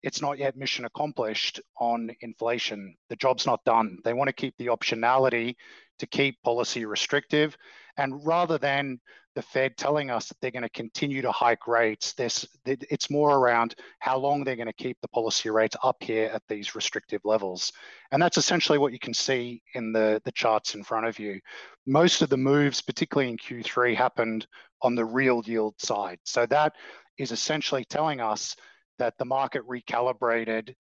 it's 0.03 0.21
not 0.21 0.39
yet 0.39 0.57
mission 0.57 0.85
accomplished 0.85 1.61
on 1.79 2.11
inflation. 2.21 2.97
The 3.09 3.17
job's 3.17 3.47
not 3.47 3.65
done. 3.65 3.99
They 4.05 4.15
want 4.15 4.29
to 4.29 4.35
keep 4.35 4.57
the 4.59 4.67
optionality 4.67 5.57
to 5.99 6.07
keep 6.07 6.43
policy 6.43 6.85
restrictive. 6.85 7.57
And 7.97 8.25
rather 8.27 8.59
than 8.59 9.01
the 9.35 9.43
Fed 9.43 9.77
telling 9.77 10.11
us 10.11 10.29
that 10.29 10.37
they're 10.41 10.51
going 10.51 10.63
to 10.63 10.69
continue 10.71 11.23
to 11.23 11.33
hike 11.33 11.67
rates. 11.67 12.15
It's 12.19 13.11
more 13.11 13.39
around 13.39 13.75
how 13.99 14.19
long 14.19 14.45
they're 14.45 14.57
going 14.57 14.67
to 14.67 14.73
keep 14.73 14.99
the 15.01 15.09
policy 15.09 15.51
rates 15.51 15.77
up 15.83 15.97
here 16.01 16.31
at 16.33 16.43
these 16.49 16.75
restrictive 16.75 17.23
levels. 17.25 17.73
And 18.11 18.21
that's 18.21 18.37
essentially 18.37 18.79
what 18.79 18.93
you 18.93 18.99
can 18.99 19.15
see 19.15 19.63
in 19.75 19.93
the, 19.93 20.21
the 20.25 20.33
charts 20.33 20.75
in 20.75 20.85
front 20.85 21.07
of 21.07 21.19
you. 21.19 21.41
Most 21.87 22.23
of 22.23 22.29
the 22.29 22.37
moves, 22.37 22.83
particularly 22.83 23.31
in 23.31 23.39
Q3, 23.39 23.97
happened 23.97 24.47
on 24.83 24.95
the 24.95 25.05
real 25.05 25.43
yield 25.45 25.75
side. 25.79 26.19
So 26.25 26.45
that 26.47 26.75
is 27.19 27.33
essentially 27.33 27.85
telling 27.85 28.21
us 28.21 28.55
that 28.99 29.15
the 29.19 29.25
market 29.25 29.63
recalibrated 29.67 30.75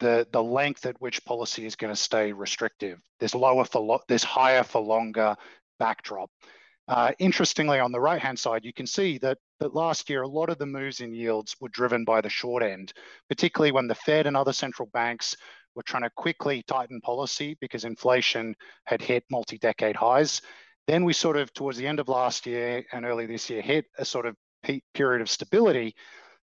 the, 0.00 0.26
the 0.32 0.42
length 0.42 0.86
at 0.86 1.00
which 1.00 1.24
policy 1.24 1.66
is 1.66 1.76
going 1.76 1.92
to 1.92 2.00
stay 2.00 2.32
restrictive. 2.32 3.00
This 3.18 3.34
lower 3.34 3.64
for 3.64 3.82
lo- 3.82 4.02
this 4.08 4.22
higher 4.22 4.62
for 4.62 4.80
longer 4.80 5.36
backdrop. 5.78 6.30
Uh, 6.86 7.12
interestingly, 7.18 7.78
on 7.78 7.92
the 7.92 8.00
right-hand 8.00 8.38
side, 8.38 8.64
you 8.64 8.72
can 8.72 8.86
see 8.86 9.18
that, 9.18 9.36
that 9.60 9.74
last 9.74 10.08
year, 10.08 10.22
a 10.22 10.28
lot 10.28 10.48
of 10.48 10.56
the 10.58 10.64
moves 10.64 11.00
in 11.00 11.12
yields 11.12 11.54
were 11.60 11.68
driven 11.68 12.04
by 12.04 12.20
the 12.20 12.30
short 12.30 12.62
end, 12.62 12.92
particularly 13.28 13.72
when 13.72 13.86
the 13.86 13.94
Fed 13.94 14.26
and 14.26 14.36
other 14.36 14.54
central 14.54 14.88
banks 14.94 15.36
were 15.74 15.82
trying 15.82 16.04
to 16.04 16.10
quickly 16.16 16.62
tighten 16.66 17.00
policy 17.02 17.58
because 17.60 17.84
inflation 17.84 18.54
had 18.84 19.02
hit 19.02 19.22
multi-decade 19.30 19.96
highs. 19.96 20.40
Then 20.86 21.04
we 21.04 21.12
sort 21.12 21.36
of, 21.36 21.52
towards 21.52 21.76
the 21.76 21.86
end 21.86 22.00
of 22.00 22.08
last 22.08 22.46
year 22.46 22.82
and 22.92 23.04
early 23.04 23.26
this 23.26 23.50
year, 23.50 23.60
hit 23.60 23.84
a 23.98 24.04
sort 24.04 24.24
of 24.24 24.34
period 24.94 25.20
of 25.20 25.28
stability. 25.28 25.94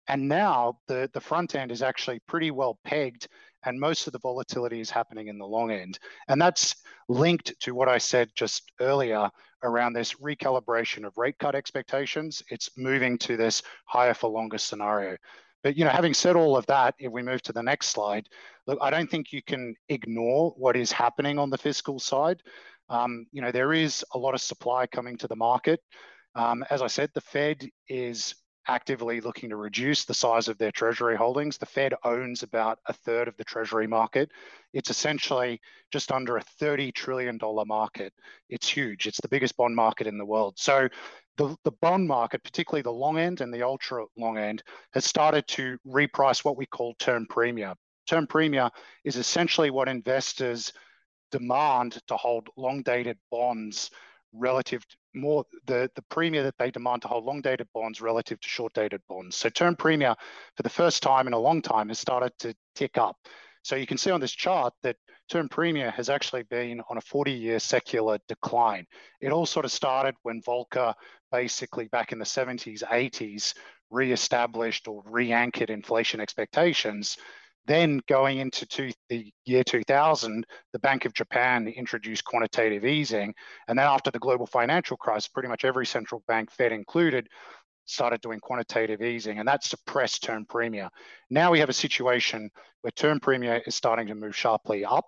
And 0.09 0.29
now 0.29 0.79
the, 0.89 1.09
the 1.13 1.21
front 1.21 1.55
end 1.55 1.71
is 1.71 1.83
actually 1.83 2.21
pretty 2.27 2.51
well 2.51 2.79
pegged 2.85 3.29
and 3.65 3.79
most 3.79 4.07
of 4.07 4.13
the 4.13 4.19
volatility 4.19 4.81
is 4.81 4.91
happening 4.91 5.29
in 5.29 5.39
the 5.39 5.47
long 5.47 5.71
end. 5.71 5.99
And 6.29 6.41
that's 6.41 6.77
linked 7.09 7.53
to 7.61 7.75
what 7.75 7.89
I 7.89 7.99
said 7.99 8.31
just 8.35 8.73
earlier 8.81 9.31
around 9.63 9.93
this 9.93 10.15
recalibration 10.15 11.07
of 11.07 11.17
rate 11.17 11.39
cut 11.39 11.55
expectations. 11.55 12.43
It's 12.51 12.71
moving 12.77 13.19
to 13.19 13.37
this 13.37 13.63
higher 13.87 14.15
for 14.15 14.31
longer 14.31 14.59
scenario. 14.59 15.17
But 15.63 15.77
you 15.77 15.85
know, 15.85 15.91
having 15.91 16.15
said 16.15 16.35
all 16.35 16.57
of 16.57 16.67
that, 16.67 16.95
if 16.99 17.13
we 17.13 17.23
move 17.23 17.43
to 17.43 17.53
the 17.53 17.63
next 17.63 17.89
slide, 17.89 18.27
look, 18.67 18.79
I 18.83 18.91
don't 18.91 19.09
think 19.09 19.33
you 19.33 19.43
can 19.43 19.75
ignore 19.89 20.51
what 20.57 20.77
is 20.77 20.91
happening 20.91 21.39
on 21.39 21.51
the 21.51 21.59
fiscal 21.59 22.01
side. 22.01 22.43
Um, 22.89 23.27
you 23.31 23.41
know, 23.41 23.53
there 23.53 23.73
is 23.73 24.05
a 24.13 24.19
lot 24.19 24.35
of 24.35 24.41
supply 24.41 24.87
coming 24.89 25.17
to 25.19 25.29
the 25.29 25.37
market. 25.37 25.81
Um, 26.35 26.65
as 26.71 26.83
I 26.83 26.89
said, 26.89 27.11
the 27.15 27.21
Fed 27.21 27.65
is 27.89 28.35
actively 28.69 29.21
looking 29.21 29.51
to 29.51 29.57
reduce 29.57 30.05
the 30.05 30.15
size 30.15 30.49
of 30.49 30.59
their 30.59 30.71
treasury 30.71 31.17
holdings. 31.17 31.59
The 31.59 31.67
Fed 31.67 31.95
owns 32.05 32.43
about 32.43 32.79
a 32.87 32.93
third 32.93 33.29
of 33.29 33.37
the 33.37 33.45
treasury 33.45 33.87
market. 33.87 34.31
It's 34.73 34.91
essentially 34.91 35.61
just 35.91 36.13
under 36.13 36.37
a 36.37 36.45
$30 36.61 36.95
trillion 36.95 37.39
market. 37.67 38.13
It's 38.49 38.69
huge. 38.69 39.07
It's 39.07 39.21
the 39.21 39.29
biggest 39.29 39.57
bond 39.57 39.75
market 39.75 40.07
in 40.07 40.19
the 40.19 40.25
world. 40.25 40.55
So 40.59 40.89
the, 41.37 41.57
the 41.65 41.73
bond 41.81 42.07
market, 42.07 42.45
particularly 42.45 42.83
the 42.83 42.93
long 42.93 43.19
end 43.19 43.41
and 43.41 43.53
the 43.53 43.63
ultra 43.63 44.05
long 44.17 44.39
end, 44.39 44.63
has 44.93 45.05
started 45.05 45.47
to 45.49 45.79
reprice 45.87 46.45
what 46.45 46.57
we 46.57 46.67
call 46.67 46.95
term 46.99 47.27
premium. 47.29 47.75
Term 48.07 48.27
premium 48.27 48.71
is 49.05 49.17
essentially 49.17 49.71
what 49.71 49.89
investors 49.89 50.73
demand 51.31 51.99
to 52.09 52.17
hold 52.17 52.49
long 52.57 52.83
dated 52.83 53.19
bonds 53.31 53.91
relative 54.33 54.85
more 55.15 55.45
the, 55.67 55.91
the 55.95 56.03
premium 56.03 56.45
that 56.45 56.57
they 56.59 56.71
demand 56.71 57.03
to 57.03 57.09
hold 57.09 57.25
long 57.25 57.41
dated 57.41 57.69
bonds 57.75 58.01
relative 58.01 58.41
to 58.41 58.49
short 58.49 58.73
dated 58.75 59.01
bonds. 59.09 59.37
So 59.37 59.49
term 59.49 59.77
premium 59.77 60.15
for 60.57 60.63
the 60.63 60.71
first 60.71 61.03
time 61.03 61.27
in 61.27 61.33
a 61.33 61.39
long 61.39 61.63
time 61.63 61.89
has 61.89 61.99
started 61.99 62.33
to 62.41 62.55
tick 62.75 62.99
up. 62.99 63.17
So 63.63 63.77
you 63.77 63.87
can 63.87 63.99
see 63.99 64.11
on 64.11 64.21
this 64.21 64.33
chart 64.33 64.75
that 64.83 64.97
term 65.29 65.49
premium 65.49 65.93
has 65.93 66.09
actually 66.09 66.43
been 66.45 66.83
on 66.91 66.99
a 66.99 67.03
40 67.03 67.33
year 67.33 67.59
secular 67.59 68.19
decline. 68.29 68.87
It 69.21 69.33
all 69.33 69.47
sort 69.47 69.65
of 69.65 69.73
started 69.73 70.15
when 70.23 70.43
Volcker 70.43 70.95
basically 71.31 71.89
back 71.89 72.13
in 72.13 72.19
the 72.19 72.25
70s, 72.25 72.83
80s 72.83 73.55
re-established 73.91 74.89
or 74.89 75.03
re-anchored 75.07 75.71
inflation 75.71 76.21
expectations 76.21 77.17
then 77.67 78.01
going 78.09 78.39
into 78.39 78.67
two, 78.67 78.91
the 79.09 79.33
year 79.45 79.63
2000, 79.63 80.47
the 80.73 80.79
Bank 80.79 81.05
of 81.05 81.15
Japan 81.15 81.69
introduced 81.69 82.25
quantitative 82.25 82.85
easing. 82.85 83.35
And 83.69 83.79
then 83.79 83.87
after 83.87 84.11
the 84.11 84.19
global 84.19 84.47
financial 84.47 84.97
crisis, 84.97 85.29
pretty 85.29 85.49
much 85.49 85.65
every 85.65 85.87
central 85.87 86.23
bank, 86.27 86.51
Fed 86.51 86.73
included, 86.73 87.29
started 87.85 88.21
doing 88.21 88.41
quantitative 88.41 89.03
easing 89.03 89.39
and 89.39 89.49
that 89.49 89.65
suppressed 89.65 90.23
term 90.23 90.45
premium. 90.47 90.89
Now 91.31 91.51
we 91.51 91.61
have 91.61 91.69
a 91.69 91.75
situation 91.75 92.51
where 92.81 92.91
term 92.93 93.21
premium 93.21 93.61
is 93.67 93.75
starting 93.75 94.07
to 94.09 94.15
move 94.15 94.37
sharply 94.37 94.85
up. 94.85 95.05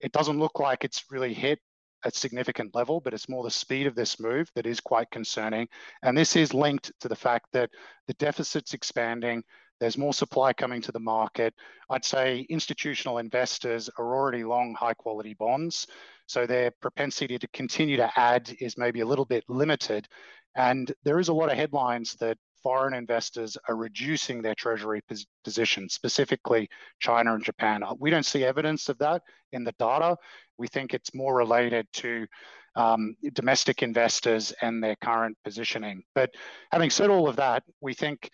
It 0.00 0.12
doesn't 0.12 0.38
look 0.38 0.58
like 0.58 0.84
it's 0.84 1.04
really 1.10 1.32
hit 1.32 1.58
a 2.04 2.10
significant 2.10 2.74
level, 2.74 3.00
but 3.00 3.14
it's 3.14 3.28
more 3.28 3.44
the 3.44 3.50
speed 3.50 3.86
of 3.86 3.94
this 3.94 4.18
move 4.18 4.50
that 4.54 4.66
is 4.66 4.80
quite 4.80 5.10
concerning. 5.10 5.68
And 6.02 6.16
this 6.16 6.34
is 6.34 6.52
linked 6.52 6.90
to 7.00 7.08
the 7.08 7.16
fact 7.16 7.46
that 7.52 7.70
the 8.08 8.14
deficit's 8.14 8.74
expanding, 8.74 9.44
there's 9.82 9.98
more 9.98 10.14
supply 10.14 10.52
coming 10.52 10.80
to 10.80 10.92
the 10.92 11.00
market. 11.00 11.52
I'd 11.90 12.04
say 12.04 12.46
institutional 12.48 13.18
investors 13.18 13.90
are 13.98 14.14
already 14.14 14.44
long 14.44 14.76
high 14.78 14.94
quality 14.94 15.34
bonds. 15.34 15.88
So 16.26 16.46
their 16.46 16.70
propensity 16.70 17.36
to 17.36 17.48
continue 17.48 17.96
to 17.96 18.08
add 18.16 18.54
is 18.60 18.78
maybe 18.78 19.00
a 19.00 19.04
little 19.04 19.24
bit 19.24 19.42
limited. 19.48 20.06
And 20.54 20.92
there 21.02 21.18
is 21.18 21.30
a 21.30 21.32
lot 21.32 21.50
of 21.50 21.58
headlines 21.58 22.14
that 22.20 22.38
foreign 22.62 22.94
investors 22.94 23.58
are 23.68 23.74
reducing 23.74 24.40
their 24.40 24.54
treasury 24.54 25.00
pos- 25.08 25.26
position, 25.42 25.88
specifically 25.88 26.68
China 27.00 27.34
and 27.34 27.42
Japan. 27.42 27.82
We 27.98 28.10
don't 28.10 28.24
see 28.24 28.44
evidence 28.44 28.88
of 28.88 28.98
that 28.98 29.22
in 29.50 29.64
the 29.64 29.74
data. 29.80 30.16
We 30.58 30.68
think 30.68 30.94
it's 30.94 31.12
more 31.12 31.34
related 31.34 31.88
to 31.94 32.28
um, 32.76 33.16
domestic 33.32 33.82
investors 33.82 34.54
and 34.62 34.80
their 34.80 34.94
current 35.02 35.36
positioning. 35.42 36.04
But 36.14 36.30
having 36.70 36.90
said 36.90 37.10
all 37.10 37.26
of 37.26 37.34
that, 37.34 37.64
we 37.80 37.94
think 37.94 38.30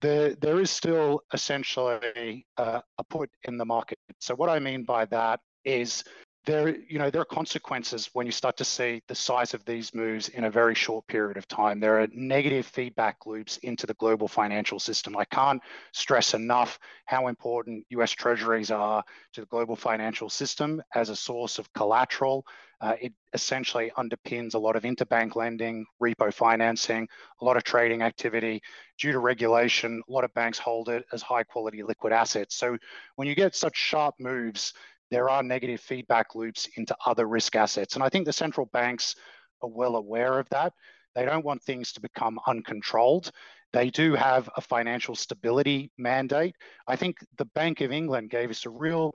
the, 0.00 0.36
there 0.40 0.60
is 0.60 0.70
still 0.70 1.22
essentially 1.32 2.46
uh, 2.56 2.80
a 2.98 3.04
put 3.04 3.30
in 3.44 3.56
the 3.56 3.64
market. 3.64 3.98
So 4.18 4.34
what 4.34 4.48
I 4.48 4.58
mean 4.58 4.84
by 4.84 5.04
that 5.06 5.40
is 5.64 6.04
there, 6.46 6.76
you 6.88 6.98
know, 6.98 7.10
there 7.10 7.20
are 7.20 7.26
consequences 7.26 8.08
when 8.14 8.24
you 8.24 8.32
start 8.32 8.56
to 8.56 8.64
see 8.64 9.02
the 9.08 9.14
size 9.14 9.52
of 9.52 9.64
these 9.66 9.94
moves 9.94 10.30
in 10.30 10.44
a 10.44 10.50
very 10.50 10.74
short 10.74 11.06
period 11.06 11.36
of 11.36 11.46
time. 11.46 11.80
There 11.80 12.00
are 12.00 12.08
negative 12.14 12.64
feedback 12.64 13.26
loops 13.26 13.58
into 13.58 13.86
the 13.86 13.94
global 13.94 14.26
financial 14.26 14.78
system. 14.78 15.16
I 15.16 15.26
can't 15.26 15.60
stress 15.92 16.32
enough 16.32 16.78
how 17.04 17.26
important 17.28 17.84
US 17.90 18.10
Treasuries 18.12 18.70
are 18.70 19.04
to 19.34 19.40
the 19.42 19.46
global 19.48 19.76
financial 19.76 20.30
system 20.30 20.82
as 20.94 21.10
a 21.10 21.16
source 21.16 21.58
of 21.58 21.70
collateral. 21.74 22.46
Uh, 22.80 22.96
it 22.98 23.12
essentially 23.34 23.92
underpins 23.98 24.54
a 24.54 24.58
lot 24.58 24.76
of 24.76 24.84
interbank 24.84 25.36
lending, 25.36 25.84
repo 26.02 26.32
financing, 26.32 27.06
a 27.42 27.44
lot 27.44 27.58
of 27.58 27.64
trading 27.64 28.00
activity. 28.00 28.62
Due 28.98 29.12
to 29.12 29.18
regulation, 29.18 30.02
a 30.08 30.12
lot 30.12 30.24
of 30.24 30.32
banks 30.32 30.58
hold 30.58 30.88
it 30.88 31.04
as 31.12 31.20
high 31.20 31.42
quality 31.42 31.82
liquid 31.82 32.14
assets. 32.14 32.56
So 32.56 32.78
when 33.16 33.28
you 33.28 33.34
get 33.34 33.54
such 33.54 33.76
sharp 33.76 34.14
moves, 34.18 34.72
there 35.10 35.28
are 35.28 35.42
negative 35.42 35.80
feedback 35.80 36.34
loops 36.34 36.68
into 36.76 36.96
other 37.06 37.26
risk 37.26 37.56
assets. 37.56 37.94
And 37.94 38.02
I 38.02 38.08
think 38.08 38.26
the 38.26 38.32
central 38.32 38.66
banks 38.66 39.16
are 39.62 39.68
well 39.68 39.96
aware 39.96 40.38
of 40.38 40.48
that. 40.50 40.72
They 41.14 41.24
don't 41.24 41.44
want 41.44 41.62
things 41.62 41.92
to 41.92 42.00
become 42.00 42.38
uncontrolled. 42.46 43.30
They 43.72 43.90
do 43.90 44.14
have 44.14 44.48
a 44.56 44.60
financial 44.60 45.14
stability 45.14 45.90
mandate. 45.98 46.54
I 46.86 46.96
think 46.96 47.16
the 47.38 47.44
Bank 47.46 47.80
of 47.80 47.92
England 47.92 48.30
gave 48.30 48.50
us 48.50 48.66
a 48.66 48.70
real 48.70 49.14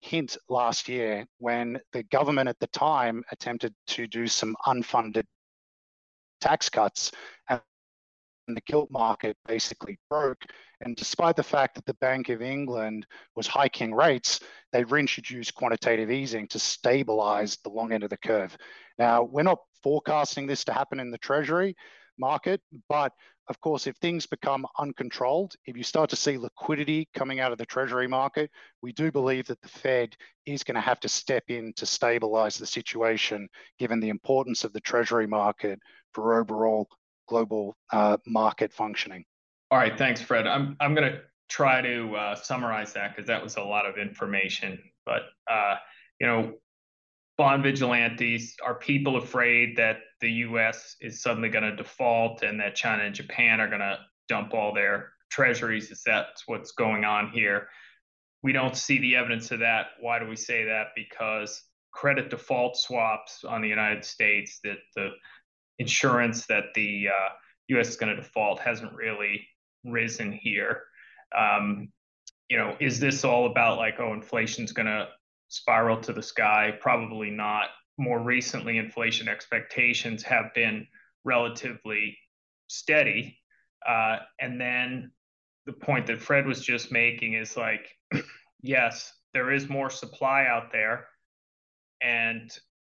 hint 0.00 0.36
last 0.48 0.88
year 0.88 1.24
when 1.38 1.80
the 1.92 2.02
government 2.04 2.48
at 2.48 2.58
the 2.58 2.66
time 2.68 3.22
attempted 3.30 3.74
to 3.86 4.06
do 4.06 4.26
some 4.26 4.56
unfunded 4.66 5.24
tax 6.40 6.68
cuts 6.68 7.12
and 7.48 7.60
the 8.48 8.62
gilt 8.66 8.90
market 8.90 9.36
basically 9.46 9.98
broke. 10.10 10.44
And 10.80 10.96
despite 10.96 11.36
the 11.36 11.42
fact 11.42 11.74
that 11.76 11.86
the 11.86 11.94
Bank 11.94 12.28
of 12.28 12.42
England 12.42 13.06
was 13.36 13.46
hiking 13.46 13.94
rates, 13.94 14.40
they 14.72 14.84
reintroduced 14.84 15.54
quantitative 15.54 16.10
easing 16.10 16.48
to 16.48 16.58
stabilize 16.58 17.56
the 17.58 17.70
long 17.70 17.92
end 17.92 18.04
of 18.04 18.10
the 18.10 18.16
curve. 18.16 18.56
Now, 18.98 19.22
we're 19.22 19.42
not 19.42 19.58
forecasting 19.82 20.46
this 20.46 20.64
to 20.64 20.72
happen 20.72 21.00
in 21.00 21.10
the 21.10 21.18
Treasury 21.18 21.76
market, 22.18 22.60
but 22.88 23.12
of 23.48 23.60
course, 23.60 23.86
if 23.86 23.96
things 23.96 24.24
become 24.24 24.64
uncontrolled, 24.78 25.54
if 25.66 25.76
you 25.76 25.82
start 25.82 26.08
to 26.10 26.16
see 26.16 26.38
liquidity 26.38 27.08
coming 27.12 27.40
out 27.40 27.50
of 27.50 27.58
the 27.58 27.66
Treasury 27.66 28.06
market, 28.06 28.50
we 28.82 28.92
do 28.92 29.10
believe 29.10 29.46
that 29.48 29.60
the 29.60 29.68
Fed 29.68 30.14
is 30.46 30.62
going 30.62 30.76
to 30.76 30.80
have 30.80 31.00
to 31.00 31.08
step 31.08 31.44
in 31.48 31.72
to 31.74 31.84
stabilize 31.84 32.56
the 32.56 32.66
situation, 32.66 33.48
given 33.78 33.98
the 33.98 34.10
importance 34.10 34.62
of 34.62 34.72
the 34.72 34.80
Treasury 34.80 35.26
market 35.26 35.80
for 36.14 36.40
overall 36.40 36.88
global 37.28 37.76
uh, 37.92 38.16
market 38.26 38.72
functioning. 38.72 39.24
All 39.70 39.78
right, 39.78 39.96
thanks, 39.96 40.20
Fred. 40.20 40.46
I'm 40.46 40.76
I'm 40.80 40.94
going 40.94 41.10
to 41.10 41.20
try 41.48 41.80
to 41.82 42.14
uh, 42.14 42.34
summarize 42.34 42.92
that 42.94 43.14
because 43.14 43.26
that 43.28 43.42
was 43.42 43.56
a 43.56 43.62
lot 43.62 43.86
of 43.86 43.98
information. 43.98 44.78
But 45.04 45.22
uh, 45.50 45.76
you 46.20 46.26
know, 46.26 46.54
bond 47.36 47.62
vigilantes? 47.62 48.56
Are 48.64 48.74
people 48.74 49.16
afraid 49.16 49.76
that 49.76 49.98
the 50.20 50.30
U.S. 50.30 50.96
is 51.00 51.22
suddenly 51.22 51.48
going 51.48 51.64
to 51.64 51.76
default 51.76 52.42
and 52.42 52.60
that 52.60 52.74
China 52.74 53.04
and 53.04 53.14
Japan 53.14 53.60
are 53.60 53.68
going 53.68 53.80
to 53.80 53.98
dump 54.28 54.54
all 54.54 54.72
their 54.74 55.12
treasuries? 55.30 55.90
Is 55.90 56.02
that 56.04 56.26
what's 56.46 56.72
going 56.72 57.04
on 57.04 57.30
here? 57.30 57.68
We 58.42 58.52
don't 58.52 58.76
see 58.76 58.98
the 58.98 59.16
evidence 59.16 59.50
of 59.50 59.60
that. 59.60 59.86
Why 60.00 60.18
do 60.18 60.26
we 60.26 60.36
say 60.36 60.64
that? 60.64 60.88
Because 60.94 61.62
credit 61.92 62.30
default 62.30 62.76
swaps 62.76 63.44
on 63.44 63.60
the 63.62 63.68
United 63.68 64.04
States, 64.04 64.60
that 64.64 64.78
the 64.96 65.10
insurance 65.82 66.46
that 66.46 66.64
the 66.74 67.08
uh, 67.08 67.28
U.S. 67.68 67.88
is 67.88 67.96
going 67.96 68.14
to 68.14 68.20
default 68.20 68.60
hasn't 68.60 68.92
really 68.92 69.46
risen 69.84 70.32
here. 70.32 70.82
Um, 71.36 71.88
you 72.48 72.56
know, 72.56 72.76
is 72.80 73.00
this 73.00 73.24
all 73.24 73.46
about 73.46 73.78
like, 73.78 73.98
oh, 73.98 74.12
inflation's 74.12 74.72
going 74.72 74.86
to 74.86 75.08
spiral 75.48 76.00
to 76.02 76.12
the 76.12 76.22
sky? 76.22 76.72
Probably 76.80 77.30
not. 77.30 77.66
More 77.98 78.20
recently, 78.20 78.78
inflation 78.78 79.28
expectations 79.28 80.22
have 80.22 80.54
been 80.54 80.86
relatively 81.24 82.16
steady. 82.68 83.38
Uh, 83.86 84.18
and 84.40 84.60
then 84.60 85.12
the 85.66 85.72
point 85.72 86.06
that 86.06 86.20
Fred 86.20 86.46
was 86.46 86.60
just 86.60 86.92
making 86.92 87.34
is 87.34 87.56
like, 87.56 87.88
yes, 88.62 89.12
there 89.34 89.52
is 89.52 89.68
more 89.68 89.90
supply 89.90 90.46
out 90.46 90.72
there. 90.72 91.06
And 92.02 92.50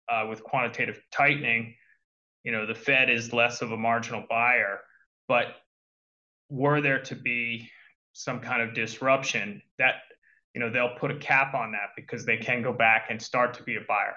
uh, 0.09 0.25
with 0.29 0.43
quantitative 0.43 1.01
tightening, 1.11 1.75
you 2.49 2.55
know, 2.57 2.65
the 2.65 2.73
Fed 2.73 3.11
is 3.11 3.31
less 3.31 3.61
of 3.61 3.71
a 3.73 3.77
marginal 3.77 4.23
buyer. 4.27 4.79
But 5.27 5.57
were 6.49 6.81
there 6.81 6.99
to 7.03 7.13
be 7.13 7.69
some 8.13 8.39
kind 8.39 8.63
of 8.63 8.73
disruption, 8.73 9.61
that 9.77 9.97
you 10.55 10.59
know 10.59 10.71
they'll 10.71 10.95
put 10.97 11.11
a 11.11 11.19
cap 11.19 11.53
on 11.53 11.71
that 11.73 11.89
because 11.95 12.25
they 12.25 12.37
can 12.37 12.63
go 12.63 12.73
back 12.73 13.05
and 13.11 13.21
start 13.21 13.53
to 13.53 13.63
be 13.63 13.75
a 13.75 13.81
buyer. 13.87 14.15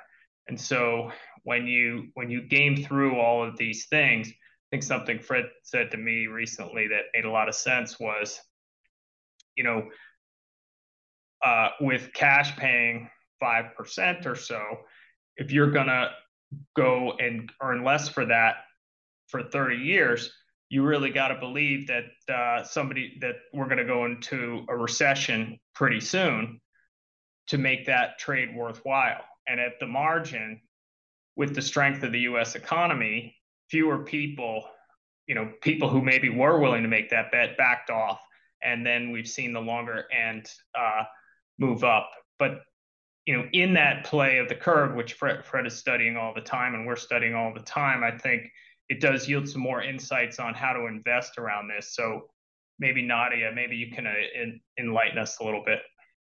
And 0.48 0.58
so 0.58 1.12
when 1.42 1.66
you 1.66 2.06
when 2.14 2.30
you 2.30 2.40
game 2.40 2.82
through 2.82 3.20
all 3.20 3.46
of 3.46 3.58
these 3.58 3.84
things, 3.88 4.28
I 4.28 4.32
think 4.70 4.82
something 4.82 5.18
Fred 5.18 5.44
said 5.62 5.90
to 5.90 5.98
me 5.98 6.26
recently 6.26 6.88
that 6.88 7.02
made 7.14 7.26
a 7.26 7.30
lot 7.30 7.50
of 7.50 7.54
sense 7.54 8.00
was, 8.00 8.40
you 9.58 9.64
know, 9.64 9.90
uh, 11.44 11.68
with 11.82 12.14
cash 12.14 12.56
paying 12.56 13.10
five 13.38 13.74
percent 13.76 14.24
or 14.24 14.36
so, 14.36 14.62
if 15.36 15.52
you're 15.52 15.70
gonna 15.70 16.12
go 16.76 17.12
and 17.18 17.50
earn 17.62 17.84
less 17.84 18.08
for 18.08 18.26
that 18.26 18.56
for 19.28 19.42
30 19.42 19.76
years, 19.76 20.30
you 20.68 20.82
really 20.82 21.10
got 21.10 21.28
to 21.28 21.38
believe 21.38 21.88
that 21.88 22.32
uh, 22.32 22.64
somebody 22.64 23.18
that 23.20 23.36
we're 23.52 23.66
going 23.66 23.78
to 23.78 23.84
go 23.84 24.06
into 24.06 24.64
a 24.68 24.76
recession 24.76 25.58
pretty 25.74 26.00
soon 26.00 26.60
to 27.48 27.58
make 27.58 27.86
that 27.86 28.18
trade 28.18 28.54
worthwhile. 28.54 29.22
And 29.46 29.60
at 29.60 29.72
the 29.80 29.86
margin, 29.86 30.60
with 31.36 31.54
the 31.54 31.62
strength 31.62 32.02
of 32.02 32.12
the 32.12 32.20
U.S. 32.20 32.54
economy, 32.54 33.36
fewer 33.68 33.98
people, 34.04 34.64
you 35.26 35.34
know, 35.34 35.50
people 35.62 35.88
who 35.88 36.02
maybe 36.02 36.28
were 36.28 36.58
willing 36.58 36.82
to 36.82 36.88
make 36.88 37.10
that 37.10 37.32
bet 37.32 37.56
backed 37.56 37.90
off, 37.90 38.20
and 38.62 38.86
then 38.86 39.10
we've 39.10 39.28
seen 39.28 39.52
the 39.52 39.60
longer 39.60 40.04
end 40.12 40.50
uh, 40.78 41.04
move 41.58 41.84
up. 41.84 42.10
But 42.38 42.60
you 43.26 43.36
know, 43.36 43.44
in 43.52 43.74
that 43.74 44.04
play 44.04 44.38
of 44.38 44.48
the 44.48 44.54
curve, 44.54 44.94
which 44.94 45.14
Fred, 45.14 45.44
Fred 45.44 45.66
is 45.66 45.76
studying 45.76 46.16
all 46.16 46.34
the 46.34 46.40
time, 46.40 46.74
and 46.74 46.86
we're 46.86 46.96
studying 46.96 47.34
all 47.34 47.52
the 47.54 47.60
time, 47.60 48.02
I 48.02 48.16
think 48.16 48.42
it 48.88 49.00
does 49.00 49.28
yield 49.28 49.48
some 49.48 49.62
more 49.62 49.82
insights 49.82 50.38
on 50.38 50.54
how 50.54 50.72
to 50.72 50.86
invest 50.86 51.38
around 51.38 51.68
this. 51.68 51.94
So 51.94 52.28
maybe 52.78 53.02
Nadia, 53.02 53.52
maybe 53.54 53.76
you 53.76 53.92
can 53.92 54.06
uh, 54.06 54.12
in, 54.34 54.60
enlighten 54.78 55.18
us 55.18 55.38
a 55.40 55.44
little 55.44 55.62
bit. 55.64 55.80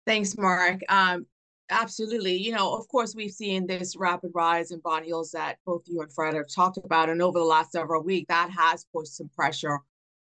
Thanks, 0.05 0.37
Mark. 0.37 0.81
Um, 0.89 1.25
absolutely. 1.69 2.35
You 2.35 2.51
know, 2.51 2.75
of 2.75 2.85
course, 2.89 3.15
we've 3.15 3.31
seen 3.31 3.65
this 3.65 3.95
rapid 3.95 4.31
rise 4.35 4.71
in 4.71 4.79
bond 4.79 5.05
yields 5.05 5.31
that 5.31 5.57
both 5.65 5.83
you 5.85 6.01
and 6.01 6.11
Fred 6.13 6.33
have 6.33 6.47
talked 6.53 6.77
about, 6.77 7.09
and 7.09 7.21
over 7.21 7.39
the 7.39 7.45
last 7.45 7.71
several 7.71 8.03
weeks, 8.03 8.27
that 8.27 8.51
has 8.51 8.85
pushed 8.93 9.15
some 9.15 9.29
pressure 9.29 9.79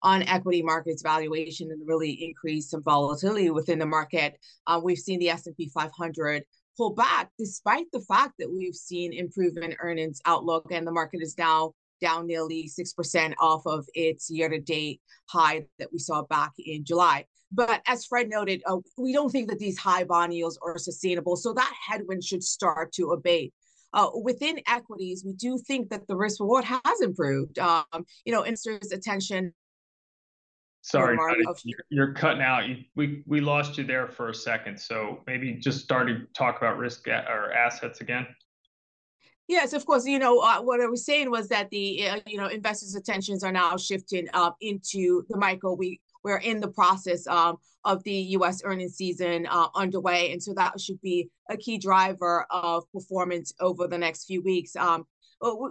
on 0.04 0.24
equity 0.24 0.62
markets 0.62 1.02
valuation 1.02 1.72
and 1.72 1.88
really 1.88 2.12
increase 2.12 2.70
some 2.70 2.84
volatility 2.84 3.50
within 3.50 3.80
the 3.80 3.86
market. 3.86 4.38
Uh, 4.68 4.80
we've 4.84 4.98
seen 4.98 5.20
the 5.20 5.30
S&P 5.30 5.70
500 5.70 6.44
pull 6.78 6.94
back 6.94 7.30
despite 7.38 7.86
the 7.92 8.02
fact 8.02 8.34
that 8.40 8.52
we've 8.52 8.76
seen 8.76 9.14
improvement 9.14 9.76
earnings 9.80 10.22
outlook 10.26 10.72
and 10.72 10.88
the 10.88 10.92
market 10.92 11.22
is 11.22 11.38
now 11.38 11.74
down 12.02 12.26
nearly 12.26 12.68
6% 12.68 13.34
off 13.40 13.62
of 13.66 13.86
its 13.94 14.30
year 14.30 14.50
to 14.50 14.60
date 14.60 15.00
high 15.30 15.66
that 15.78 15.92
we 15.94 16.00
saw 16.00 16.24
back 16.24 16.52
in 16.58 16.84
July. 16.84 17.26
But 17.52 17.82
as 17.86 18.06
Fred 18.06 18.30
noted, 18.30 18.64
uh, 18.66 18.78
we 18.98 19.14
don't 19.14 19.30
think 19.30 19.50
that 19.50 19.60
these 19.60 19.78
high 19.78 20.04
bond 20.04 20.34
yields 20.34 20.58
are 20.62 20.78
sustainable. 20.78 21.36
So 21.36 21.54
that 21.54 21.74
headwind 21.88 22.24
should 22.24 22.44
start 22.44 22.94
to 22.94 23.12
abate. 23.12 23.54
Uh, 23.94 24.10
within 24.24 24.62
equities, 24.68 25.24
we 25.26 25.34
do 25.34 25.58
think 25.58 25.90
that 25.90 26.08
the 26.08 26.16
risk 26.16 26.40
reward 26.40 26.64
has 26.64 27.02
improved. 27.02 27.60
Um, 27.60 28.06
you 28.26 28.32
know, 28.32 28.44
investors' 28.44 28.92
attention. 28.94 29.54
Sorry, 30.84 31.16
of, 31.48 31.60
you're, 31.64 31.78
you're, 31.90 32.14
cutting 32.14 32.42
out. 32.42 32.68
You, 32.68 32.78
we 32.96 33.24
we 33.28 33.40
lost 33.40 33.78
you 33.78 33.84
there 33.84 34.08
for 34.08 34.30
a 34.30 34.34
second. 34.34 34.80
So 34.80 35.22
maybe 35.28 35.54
just 35.54 35.82
starting 35.82 36.22
to 36.22 36.26
talk 36.34 36.58
about 36.58 36.80
risk 36.80 37.08
or 37.08 37.54
assets 37.54 38.02
again. 38.02 38.26
Yes, 39.48 39.74
of 39.74 39.86
course. 39.86 40.06
You 40.06 40.18
know 40.18 40.40
uh, 40.40 40.60
what 40.62 40.82
I 40.82 40.88
was 40.88 41.06
saying 41.06 41.30
was 41.30 41.50
that 41.50 41.70
the 41.70 42.08
uh, 42.08 42.20
you 42.26 42.38
know 42.38 42.48
investors' 42.48 42.96
attentions 42.96 43.44
are 43.44 43.52
now 43.52 43.78
shifting 43.78 44.28
uh, 44.34 44.52
into 44.62 45.24
the 45.30 45.38
micro. 45.38 45.76
We 45.76 46.02
we're 46.24 46.38
in 46.38 46.60
the 46.60 46.68
process 46.68 47.28
um, 47.28 47.58
of 47.84 48.04
the 48.04 48.14
U.S. 48.14 48.62
earnings 48.64 48.96
season 48.96 49.48
uh, 49.48 49.68
underway, 49.76 50.32
and 50.32 50.42
so 50.42 50.54
that 50.56 50.80
should 50.80 51.02
be 51.02 51.30
a 51.50 51.58
key 51.58 51.78
driver 51.78 52.46
of 52.50 52.92
performance 52.92 53.54
over 53.60 53.88
the 53.88 53.98
next 53.98 54.26
few 54.26 54.42
weeks. 54.42 54.76
Um, 54.76 55.06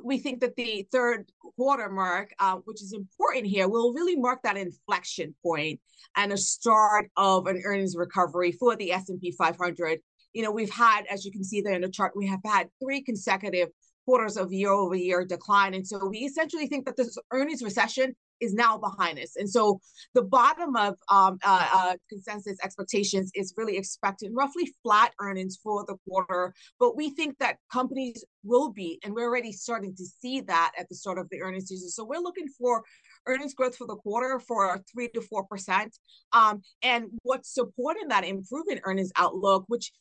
we 0.02 0.18
think 0.18 0.40
that 0.40 0.56
the 0.56 0.86
third 0.90 1.30
quarter 1.56 1.88
mark, 1.88 2.32
uh, 2.38 2.56
which 2.64 2.82
is 2.82 2.92
important 2.92 3.46
here, 3.46 3.68
will 3.68 3.92
really 3.92 4.16
mark 4.16 4.40
that 4.42 4.56
inflection 4.56 5.34
point 5.44 5.80
and 6.16 6.32
a 6.32 6.36
start 6.36 7.10
of 7.16 7.46
an 7.46 7.62
earnings 7.64 7.96
recovery 7.96 8.52
for 8.52 8.74
the 8.76 8.92
S&P 8.92 9.32
500 9.32 10.00
you 10.32 10.42
know, 10.42 10.52
we've 10.52 10.70
had, 10.70 11.06
as 11.10 11.24
you 11.24 11.32
can 11.32 11.42
see 11.42 11.60
there 11.60 11.74
in 11.74 11.82
the 11.82 11.88
chart, 11.88 12.12
we 12.16 12.26
have 12.26 12.40
had 12.44 12.68
three 12.82 13.02
consecutive 13.02 13.68
quarters 14.04 14.36
of 14.36 14.52
year 14.52 14.70
over 14.70 14.94
year 14.94 15.24
decline. 15.24 15.74
And 15.74 15.86
so 15.86 16.06
we 16.06 16.18
essentially 16.18 16.66
think 16.66 16.86
that 16.86 16.96
this 16.96 17.16
earnings 17.32 17.62
recession 17.62 18.14
is 18.40 18.54
now 18.54 18.78
behind 18.78 19.18
us. 19.18 19.36
And 19.36 19.48
so 19.48 19.80
the 20.14 20.22
bottom 20.22 20.74
of 20.74 20.94
um, 21.10 21.38
uh, 21.44 21.68
uh, 21.72 21.94
consensus 22.08 22.56
expectations 22.64 23.30
is 23.34 23.52
really 23.56 23.76
expecting 23.76 24.34
roughly 24.34 24.72
flat 24.82 25.12
earnings 25.20 25.58
for 25.62 25.84
the 25.86 25.96
quarter. 26.08 26.54
But 26.78 26.96
we 26.96 27.10
think 27.10 27.36
that 27.38 27.56
companies 27.70 28.24
will 28.42 28.72
be, 28.72 28.98
and 29.04 29.14
we're 29.14 29.28
already 29.28 29.52
starting 29.52 29.94
to 29.94 30.04
see 30.04 30.40
that 30.42 30.72
at 30.78 30.88
the 30.88 30.94
start 30.94 31.18
of 31.18 31.28
the 31.30 31.42
earnings 31.42 31.68
season. 31.68 31.90
So 31.90 32.04
we're 32.04 32.20
looking 32.20 32.48
for 32.58 32.82
earnings 33.26 33.54
growth 33.54 33.76
for 33.76 33.86
the 33.86 33.96
quarter 33.96 34.40
for 34.40 34.80
three 34.90 35.08
to 35.08 35.20
four 35.20 35.44
percent. 35.44 35.96
Um, 36.32 36.62
and 36.82 37.08
what's 37.22 37.52
supporting 37.52 38.08
that 38.08 38.24
improvement 38.24 38.80
earnings 38.84 39.12
outlook, 39.16 39.64
which 39.68 39.92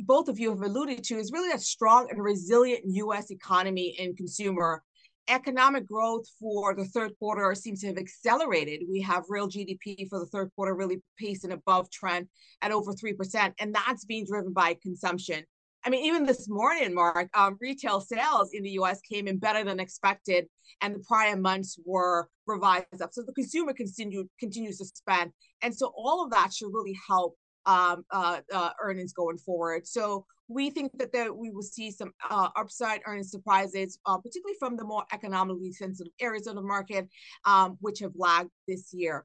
both 0.00 0.28
of 0.28 0.38
you 0.38 0.50
have 0.50 0.62
alluded 0.62 1.02
to 1.04 1.16
is 1.16 1.32
really 1.32 1.52
a 1.52 1.58
strong 1.58 2.08
and 2.10 2.22
resilient 2.22 2.82
U.S. 2.86 3.30
economy 3.30 3.96
and 3.98 4.16
consumer. 4.16 4.82
Economic 5.28 5.86
growth 5.86 6.26
for 6.40 6.74
the 6.74 6.84
third 6.84 7.12
quarter 7.18 7.54
seems 7.54 7.80
to 7.80 7.86
have 7.86 7.96
accelerated. 7.96 8.82
We 8.90 9.00
have 9.02 9.24
real 9.28 9.48
GDP 9.48 10.08
for 10.08 10.18
the 10.18 10.26
third 10.26 10.50
quarter 10.56 10.74
really 10.74 11.00
pacing 11.18 11.52
above 11.52 11.90
trend 11.90 12.28
at 12.60 12.72
over 12.72 12.92
3%, 12.92 13.52
and 13.60 13.74
that's 13.74 14.04
being 14.04 14.26
driven 14.26 14.52
by 14.52 14.76
consumption. 14.82 15.44
I 15.84 15.90
mean, 15.90 16.04
even 16.04 16.24
this 16.24 16.48
morning, 16.48 16.94
Mark, 16.94 17.28
um, 17.34 17.56
retail 17.60 18.00
sales 18.00 18.50
in 18.52 18.62
the 18.62 18.70
US 18.70 19.00
came 19.00 19.26
in 19.26 19.38
better 19.38 19.64
than 19.64 19.80
expected, 19.80 20.46
and 20.80 20.94
the 20.94 21.04
prior 21.06 21.36
months 21.36 21.78
were 21.84 22.28
revised 22.46 23.00
up. 23.00 23.12
So 23.12 23.22
the 23.22 23.32
consumer 23.32 23.72
continue, 23.72 24.28
continues 24.38 24.78
to 24.78 24.84
spend. 24.84 25.32
And 25.62 25.74
so 25.74 25.92
all 25.96 26.24
of 26.24 26.30
that 26.30 26.52
should 26.52 26.72
really 26.72 26.96
help 27.08 27.36
um, 27.66 28.04
uh, 28.10 28.40
uh, 28.52 28.70
earnings 28.80 29.12
going 29.12 29.38
forward. 29.38 29.86
So 29.86 30.26
we 30.48 30.70
think 30.70 30.92
that 30.98 31.12
there, 31.12 31.32
we 31.32 31.50
will 31.50 31.62
see 31.62 31.90
some 31.90 32.12
uh, 32.28 32.48
upside 32.56 33.00
earnings 33.06 33.30
surprises, 33.30 33.98
uh, 34.06 34.18
particularly 34.18 34.56
from 34.58 34.76
the 34.76 34.84
more 34.84 35.04
economically 35.12 35.72
sensitive 35.72 36.12
areas 36.20 36.46
of 36.46 36.56
the 36.56 36.62
market, 36.62 37.08
um, 37.44 37.76
which 37.80 38.00
have 38.00 38.12
lagged 38.14 38.50
this 38.68 38.92
year. 38.92 39.24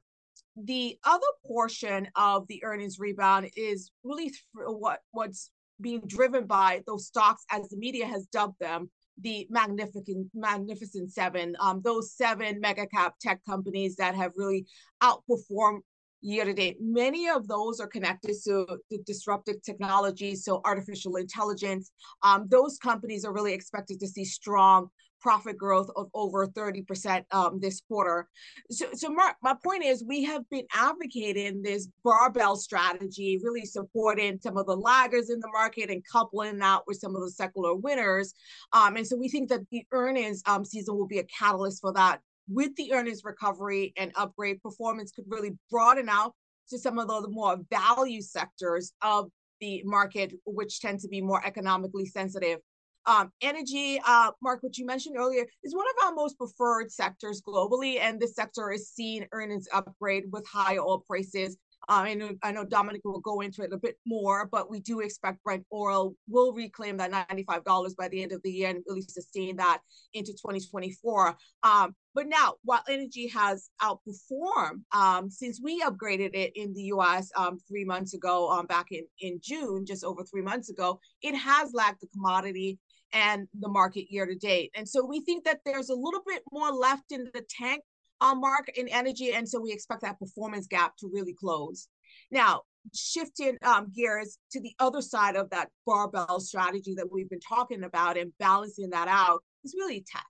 The 0.56 0.98
other 1.04 1.26
portion 1.46 2.08
of 2.16 2.46
the 2.48 2.64
earnings 2.64 2.98
rebound 2.98 3.50
is 3.56 3.90
really 4.02 4.32
what 4.54 5.00
what's 5.12 5.50
being 5.80 6.02
driven 6.06 6.46
by 6.46 6.82
those 6.86 7.06
stocks, 7.06 7.44
as 7.50 7.68
the 7.68 7.76
media 7.76 8.06
has 8.06 8.26
dubbed 8.26 8.58
them, 8.60 8.90
the 9.20 9.46
magnificent 9.50 10.28
magnificent 10.34 11.12
seven 11.12 11.56
um, 11.60 11.80
those 11.84 12.12
seven 12.16 12.60
mega 12.60 12.86
cap 12.86 13.14
tech 13.20 13.40
companies 13.48 13.96
that 13.96 14.14
have 14.14 14.32
really 14.36 14.66
outperformed 15.02 15.80
year 16.20 16.44
to 16.44 16.52
date. 16.52 16.76
Many 16.80 17.28
of 17.28 17.48
those 17.48 17.80
are 17.80 17.86
connected 17.86 18.36
to 18.44 18.66
the 18.90 18.98
disruptive 19.06 19.62
technologies, 19.62 20.44
so 20.44 20.60
artificial 20.64 21.16
intelligence. 21.16 21.90
Um, 22.22 22.46
those 22.48 22.78
companies 22.78 23.24
are 23.24 23.32
really 23.32 23.52
expected 23.52 24.00
to 24.00 24.08
see 24.08 24.24
strong 24.24 24.88
profit 25.20 25.56
growth 25.56 25.90
of 25.96 26.08
over 26.14 26.46
30% 26.46 27.24
um, 27.32 27.58
this 27.60 27.80
quarter. 27.88 28.28
So, 28.70 28.86
so 28.92 29.10
Mark, 29.10 29.36
my 29.42 29.54
point 29.62 29.84
is 29.84 30.04
we 30.06 30.24
have 30.24 30.48
been 30.50 30.66
advocating 30.72 31.62
this 31.62 31.88
barbell 32.04 32.56
strategy, 32.56 33.40
really 33.42 33.64
supporting 33.64 34.38
some 34.40 34.56
of 34.56 34.66
the 34.66 34.76
laggers 34.76 35.30
in 35.30 35.40
the 35.40 35.50
market 35.52 35.90
and 35.90 36.02
coupling 36.10 36.58
that 36.58 36.82
with 36.86 36.98
some 36.98 37.14
of 37.14 37.22
the 37.22 37.30
secular 37.30 37.74
winners. 37.74 38.34
Um, 38.72 38.96
and 38.96 39.06
so 39.06 39.16
we 39.16 39.28
think 39.28 39.48
that 39.48 39.68
the 39.70 39.84
earnings 39.92 40.42
um, 40.46 40.64
season 40.64 40.96
will 40.96 41.08
be 41.08 41.18
a 41.18 41.24
catalyst 41.24 41.80
for 41.80 41.92
that. 41.94 42.20
With 42.50 42.74
the 42.76 42.92
earnings 42.92 43.22
recovery 43.24 43.92
and 43.96 44.12
upgrade, 44.14 44.62
performance 44.62 45.12
could 45.12 45.26
really 45.28 45.52
broaden 45.70 46.08
out 46.08 46.34
to 46.70 46.78
some 46.78 46.98
of 46.98 47.08
the 47.08 47.28
more 47.28 47.58
value 47.70 48.22
sectors 48.22 48.92
of 49.02 49.30
the 49.60 49.82
market, 49.84 50.32
which 50.46 50.80
tend 50.80 51.00
to 51.00 51.08
be 51.08 51.20
more 51.20 51.44
economically 51.44 52.06
sensitive. 52.06 52.58
Um, 53.06 53.32
energy, 53.40 54.00
uh, 54.06 54.32
Mark, 54.42 54.62
which 54.62 54.78
you 54.78 54.84
mentioned 54.84 55.16
earlier, 55.16 55.46
is 55.64 55.74
one 55.74 55.86
of 55.86 56.06
our 56.06 56.14
most 56.14 56.36
preferred 56.36 56.92
sectors 56.92 57.40
globally, 57.40 57.98
and 58.00 58.20
this 58.20 58.34
sector 58.34 58.70
is 58.70 58.90
seeing 58.90 59.26
earnings 59.32 59.66
upgrade 59.72 60.24
with 60.30 60.46
high 60.46 60.76
oil 60.76 61.02
prices. 61.06 61.56
Uh, 61.88 62.02
I, 62.04 62.14
know, 62.14 62.30
I 62.42 62.52
know 62.52 62.64
Dominic 62.64 63.00
will 63.04 63.20
go 63.20 63.40
into 63.40 63.62
it 63.62 63.72
a 63.72 63.78
bit 63.78 63.96
more, 64.06 64.46
but 64.50 64.70
we 64.70 64.80
do 64.80 65.00
expect 65.00 65.42
Brent 65.42 65.64
oil 65.72 66.14
will 66.28 66.52
reclaim 66.52 66.98
that 66.98 67.10
$95 67.10 67.96
by 67.96 68.08
the 68.08 68.22
end 68.22 68.32
of 68.32 68.42
the 68.42 68.50
year 68.50 68.68
and 68.68 68.84
really 68.86 69.02
sustain 69.02 69.56
that 69.56 69.80
into 70.12 70.32
2024. 70.32 71.34
Um, 71.62 71.94
but 72.14 72.26
now, 72.26 72.54
while 72.62 72.82
energy 72.88 73.28
has 73.28 73.70
outperformed 73.80 74.82
um, 74.92 75.30
since 75.30 75.60
we 75.62 75.80
upgraded 75.82 76.34
it 76.34 76.52
in 76.56 76.74
the 76.74 76.82
US 76.94 77.30
um, 77.36 77.58
three 77.66 77.84
months 77.84 78.12
ago, 78.12 78.50
um, 78.50 78.66
back 78.66 78.88
in, 78.90 79.06
in 79.20 79.40
June, 79.42 79.86
just 79.86 80.04
over 80.04 80.24
three 80.24 80.42
months 80.42 80.68
ago, 80.68 81.00
it 81.22 81.34
has 81.34 81.72
lagged 81.72 82.00
the 82.02 82.08
commodity 82.08 82.78
and 83.12 83.48
the 83.60 83.68
market 83.68 84.12
year 84.12 84.26
to 84.26 84.34
date. 84.34 84.70
And 84.74 84.86
so 84.86 85.04
we 85.06 85.20
think 85.20 85.44
that 85.44 85.60
there's 85.64 85.88
a 85.88 85.94
little 85.94 86.22
bit 86.26 86.42
more 86.52 86.70
left 86.70 87.12
in 87.12 87.24
the 87.32 87.44
tank 87.48 87.82
uh, 88.20 88.34
mark 88.34 88.68
in 88.76 88.88
energy. 88.88 89.32
And 89.32 89.48
so 89.48 89.60
we 89.60 89.72
expect 89.72 90.02
that 90.02 90.18
performance 90.18 90.66
gap 90.66 90.96
to 90.98 91.10
really 91.12 91.34
close. 91.34 91.88
Now, 92.30 92.62
shifting 92.94 93.56
um, 93.62 93.92
gears 93.94 94.38
to 94.52 94.60
the 94.60 94.72
other 94.78 95.02
side 95.02 95.36
of 95.36 95.50
that 95.50 95.68
barbell 95.86 96.40
strategy 96.40 96.94
that 96.96 97.10
we've 97.10 97.28
been 97.28 97.40
talking 97.40 97.84
about 97.84 98.16
and 98.16 98.32
balancing 98.38 98.90
that 98.90 99.08
out 99.08 99.42
is 99.64 99.74
really 99.78 100.04
tech. 100.10 100.24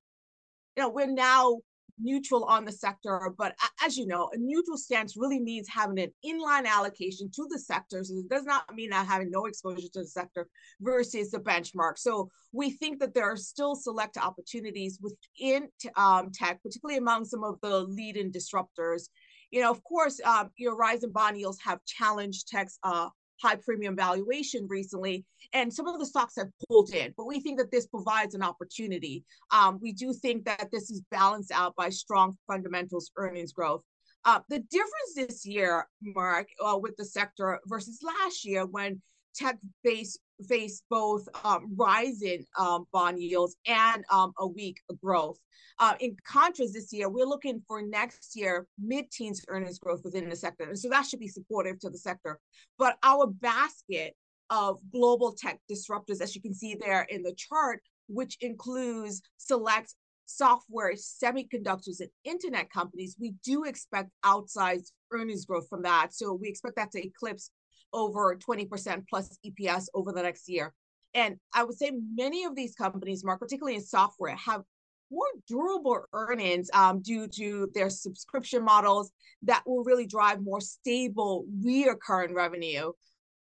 You 0.77 0.85
know, 0.85 0.89
we're 0.91 1.07
now 1.07 1.59
neutral 2.01 2.45
on 2.45 2.65
the 2.65 2.73
sector, 2.73 3.33
but 3.39 3.55
as 3.85 3.97
you 3.97 4.07
know, 4.07 4.29
a 4.33 4.37
neutral 4.37 4.77
stance 4.77 5.17
really 5.17 5.41
means 5.41 5.69
having 5.69 5.99
an 6.01 6.13
inline 6.27 6.67
allocation 6.67 7.31
to 7.37 7.47
the 7.49 7.59
sector. 7.59 8.03
So 8.03 8.15
it 8.19 8.29
does 8.29 8.45
not 8.45 8.65
mean 8.75 8.91
that 8.91 9.07
having 9.07 9.31
no 9.31 9.47
exposure 9.47 9.89
to 9.93 10.01
the 10.01 10.07
sector 10.07 10.49
versus 10.81 11.31
the 11.31 11.39
benchmark. 11.39 11.99
So 11.99 12.31
we 12.53 12.71
think 12.71 12.99
that 12.99 13.15
there 13.15 13.31
are 13.31 13.37
still 13.37 13.77
select 13.77 14.17
opportunities 14.17 14.99
within 15.01 15.69
um, 15.97 16.31
tech, 16.33 16.63
particularly 16.63 16.99
among 16.99 17.25
some 17.25 17.45
of 17.45 17.61
the 17.63 17.85
lead 17.85 18.09
leading 18.09 18.33
disruptors. 18.33 19.09
You 19.51 19.63
know, 19.63 19.71
of 19.71 19.83
course, 19.85 20.21
um, 20.25 20.51
your 20.57 20.77
rising 20.77 21.13
bond 21.13 21.39
yields 21.39 21.59
have 21.63 21.85
challenged 21.85 22.49
tech's 22.49 22.79
uh, 22.83 23.09
high 23.41 23.57
premium 23.57 23.97
valuation 23.97 24.67
recently, 24.69 25.25
and 25.53 25.73
some 25.73 25.87
of 25.87 25.99
the 25.99 26.07
stocks 26.07 26.35
have 26.37 26.49
pulled 26.69 26.91
in. 26.93 27.15
But 27.17 27.27
we 27.27 27.41
think 27.41 27.59
that 27.59 27.71
this 27.71 27.87
provides 27.87 28.35
an 28.35 28.43
opportunity. 28.43 29.25
Um, 29.51 29.79
we 29.81 29.93
do 29.93 30.13
think 30.13 30.45
that 30.45 30.69
this 30.73 30.91
is 30.91 31.03
balanced 31.11 31.53
out 31.53 31.75
by 31.77 31.89
strong 31.89 32.37
fundamentals 32.47 33.11
earnings 33.17 33.53
growth. 33.53 33.83
Uh, 34.25 34.41
the 34.49 34.59
difference 34.59 35.15
this 35.15 35.47
year, 35.47 35.87
Mark, 36.03 36.49
uh, 36.61 36.77
with 36.77 36.97
the 36.97 37.05
sector 37.05 37.61
versus 37.67 38.01
last 38.03 38.45
year 38.45 38.67
when 38.67 39.01
tech 39.39 39.57
faced 39.85 40.19
face 40.49 40.83
both 40.89 41.27
um, 41.45 41.75
rising 41.77 42.45
um, 42.59 42.87
bond 42.93 43.21
yields 43.21 43.57
and 43.67 44.05
um, 44.11 44.33
a 44.39 44.47
weak 44.47 44.77
growth. 45.03 45.39
Uh, 45.81 45.95
in 46.01 46.17
contrast, 46.27 46.75
this 46.75 46.93
year, 46.93 47.09
we're 47.09 47.27
looking 47.27 47.61
for 47.67 47.83
next 47.83 48.37
year 48.37 48.67
mid-teens 48.81 49.45
earnings 49.49 49.79
growth 49.79 50.01
within 50.05 50.29
the 50.29 50.37
sector. 50.37 50.65
And 50.65 50.79
so 50.79 50.89
that 50.89 51.07
should 51.07 51.21
be 51.21 51.29
supportive 51.29 51.79
to 51.81 51.91
the 51.91 51.99
sector. 51.99 52.39
But 52.79 52.97
our 53.03 53.27
basket 53.27 54.15
of 54.51 54.79
global 54.93 55.33
tech 55.33 55.59
disruptors, 55.71 56.21
as 56.21 56.35
you 56.35 56.43
can 56.43 56.55
see 56.55 56.77
there 56.81 57.03
in 57.03 57.23
the 57.23 57.35
chart, 57.35 57.81
which 58.09 58.37
includes 58.41 59.23
select 59.37 59.95
software, 60.27 60.95
semiconductors, 60.95 62.01
and 62.01 62.11
internet 62.25 62.71
companies, 62.71 63.17
we 63.21 63.35
do 63.45 63.65
expect 63.65 64.11
outsized 64.25 64.93
earnings 65.13 65.45
growth 65.45 65.69
from 65.69 65.83
that. 65.83 66.13
So 66.13 66.35
we 66.35 66.49
expect 66.49 66.77
that 66.77 66.91
to 66.93 67.05
eclipse 67.05 67.51
over 67.93 68.37
20% 68.37 69.05
plus 69.09 69.39
EPS 69.47 69.87
over 69.95 70.13
the 70.13 70.23
next 70.23 70.49
year. 70.49 70.73
And 71.15 71.37
I 71.55 71.65
would 71.65 71.77
say 71.77 71.93
many 72.15 72.45
of 72.45 72.55
these 72.55 72.75
companies, 72.75 73.25
Mark, 73.25 73.41
particularly 73.41 73.77
in 73.77 73.83
software, 73.83 74.37
have 74.37 74.63
more 75.11 75.27
durable 75.47 76.05
earnings 76.13 76.69
um, 76.75 77.01
due 77.01 77.27
to 77.29 77.71
their 77.75 77.89
subscription 77.89 78.63
models 78.63 79.11
that 79.43 79.63
will 79.67 79.83
really 79.85 80.07
drive 80.07 80.43
more 80.43 80.61
stable, 80.61 81.47
reoccurring 81.65 82.35
revenue. 82.35 82.93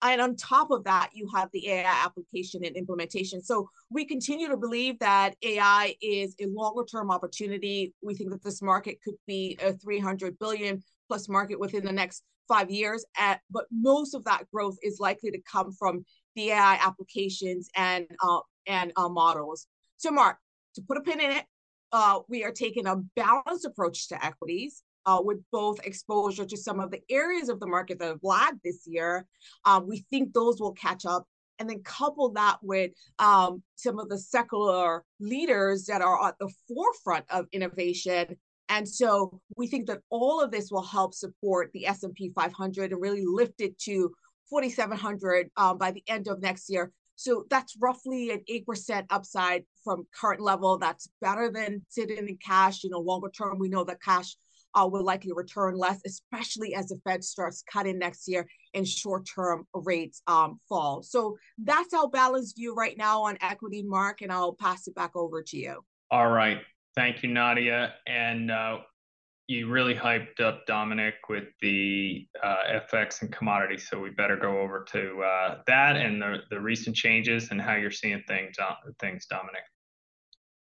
And 0.02 0.20
on 0.20 0.36
top 0.36 0.70
of 0.72 0.84
that, 0.84 1.12
you 1.14 1.30
have 1.34 1.48
the 1.54 1.70
AI 1.70 2.04
application 2.04 2.66
and 2.66 2.76
implementation. 2.76 3.42
So 3.42 3.70
we 3.90 4.04
continue 4.04 4.50
to 4.50 4.58
believe 4.58 5.00
that 5.00 5.36
AI 5.42 5.96
is 6.02 6.36
a 6.42 6.48
longer 6.48 6.84
term 6.84 7.10
opportunity. 7.10 7.94
We 8.02 8.14
think 8.14 8.32
that 8.32 8.44
this 8.44 8.62
market 8.62 8.98
could 9.02 9.16
be 9.26 9.58
a 9.62 9.72
300 9.72 10.38
billion 10.40 10.84
plus 11.08 11.30
market 11.30 11.58
within 11.58 11.86
the 11.86 11.94
next 11.94 12.24
five 12.48 12.70
years. 12.70 13.06
At, 13.18 13.42
but 13.50 13.66
most 13.72 14.14
of 14.14 14.24
that 14.26 14.50
growth 14.52 14.78
is 14.82 15.00
likely 15.00 15.32
to 15.32 15.42
come 15.50 15.72
from 15.72 16.06
the 16.36 16.52
AI 16.52 16.80
applications 16.82 17.70
and 17.76 18.08
uh, 18.22 18.40
and 18.68 18.92
uh, 18.96 19.10
models. 19.10 19.68
So, 19.98 20.12
Mark, 20.12 20.38
to 20.76 20.82
put 20.82 20.98
a 20.98 21.02
pin 21.02 21.20
in 21.20 21.32
it, 21.32 21.46
uh, 21.92 22.20
we 22.28 22.44
are 22.44 22.52
taking 22.52 22.88
a 22.88 22.98
balanced 23.16 23.66
approach 23.66 24.10
to 24.10 24.26
equities. 24.26 24.84
Uh, 25.06 25.20
with 25.22 25.40
both 25.52 25.86
exposure 25.86 26.46
to 26.46 26.56
some 26.56 26.80
of 26.80 26.90
the 26.90 27.02
areas 27.10 27.50
of 27.50 27.60
the 27.60 27.68
market 27.68 28.00
that 28.00 28.08
have 28.08 28.24
lagged 28.24 28.62
this 28.64 28.84
year, 28.86 29.28
um, 29.66 29.86
we 29.86 29.98
think 30.10 30.32
those 30.32 30.62
will 30.62 30.72
catch 30.72 31.06
up 31.06 31.28
and 31.60 31.70
then 31.70 31.82
couple 31.84 32.30
that 32.30 32.58
with 32.62 32.92
um, 33.20 33.62
some 33.76 34.00
of 34.00 34.10
the 34.10 34.18
secular 34.18 35.04
leaders 35.20 35.86
that 35.86 36.02
are 36.02 36.28
at 36.28 36.36
the 36.40 36.52
forefront 36.68 37.26
of 37.30 37.46
innovation 37.52 38.36
and 38.70 38.88
so 38.88 39.40
we 39.58 39.68
think 39.68 39.88
that 39.88 40.02
all 40.10 40.42
of 40.42 40.52
this 40.52 40.72
will 40.72 40.84
help 40.84 41.14
support 41.14 41.72
the 41.74 41.86
S&P 41.88 42.32
500 42.34 42.92
and 42.92 43.02
really 43.02 43.26
lift 43.26 43.60
it 43.62 43.78
to 43.80 44.12
4,700 44.50 45.50
um, 45.58 45.78
by 45.78 45.92
the 45.92 46.04
end 46.08 46.28
of 46.28 46.42
next 46.42 46.70
year. 46.70 46.92
So 47.16 47.46
that's 47.50 47.78
roughly 47.80 48.32
an 48.32 48.42
8% 48.50 49.06
upside 49.10 49.64
from 49.84 50.08
current 50.20 50.42
level. 50.42 50.78
That's 50.78 51.10
better 51.22 51.52
than 51.52 51.86
sitting 51.90 52.28
in 52.28 52.38
cash. 52.38 52.84
You 52.84 52.90
know, 52.90 53.00
longer 53.00 53.30
term, 53.30 53.60
we 53.60 53.70
know 53.70 53.84
that 53.84 54.02
cash 54.02 54.36
uh, 54.76 54.88
will 54.92 55.04
likely 55.04 55.32
return 55.34 55.76
less, 55.76 56.02
especially 56.06 56.74
as 56.74 56.88
the 56.88 57.00
Fed 57.04 57.24
starts 57.24 57.64
cutting 57.72 58.00
next 58.00 58.28
year 58.28 58.48
and 58.74 58.88
short-term 58.88 59.68
rates 59.74 60.22
um, 60.28 60.60
fall. 60.68 61.04
So 61.04 61.38
that's 61.60 61.94
our 61.94 62.10
balanced 62.10 62.56
view 62.58 62.74
right 62.74 62.98
now 62.98 63.24
on 63.24 63.38
equity, 63.42 63.84
Mark, 63.84 64.22
and 64.22 64.32
I'll 64.32 64.54
pass 64.54 64.88
it 64.88 64.96
back 64.96 65.16
over 65.16 65.44
to 65.44 65.58
you. 65.58 65.84
All 66.10 66.30
right. 66.30 66.60
Thank 66.96 67.24
you, 67.24 67.30
Nadia. 67.30 67.96
And 68.08 68.52
uh, 68.52 68.80
you 69.48 69.68
really 69.70 69.96
hyped 69.96 70.40
up 70.40 70.66
Dominic 70.66 71.16
with 71.28 71.46
the 71.62 72.28
uh, 72.42 72.80
FX 72.92 73.22
and 73.22 73.32
commodities. 73.32 73.88
So 73.90 74.00
we 74.00 74.12
better 74.12 74.38
go 74.38 74.60
over 74.60 74.86
to 74.92 75.22
uh, 75.22 75.58
that 75.68 75.96
and 75.98 76.22
the, 76.22 76.38
the 76.50 76.60
recent 76.60 76.96
changes 76.96 77.50
and 77.52 77.62
how 77.62 77.76
you're 77.76 77.92
seeing 77.92 78.24
things, 78.28 78.56
things, 79.00 79.26
Dominic. 79.26 79.64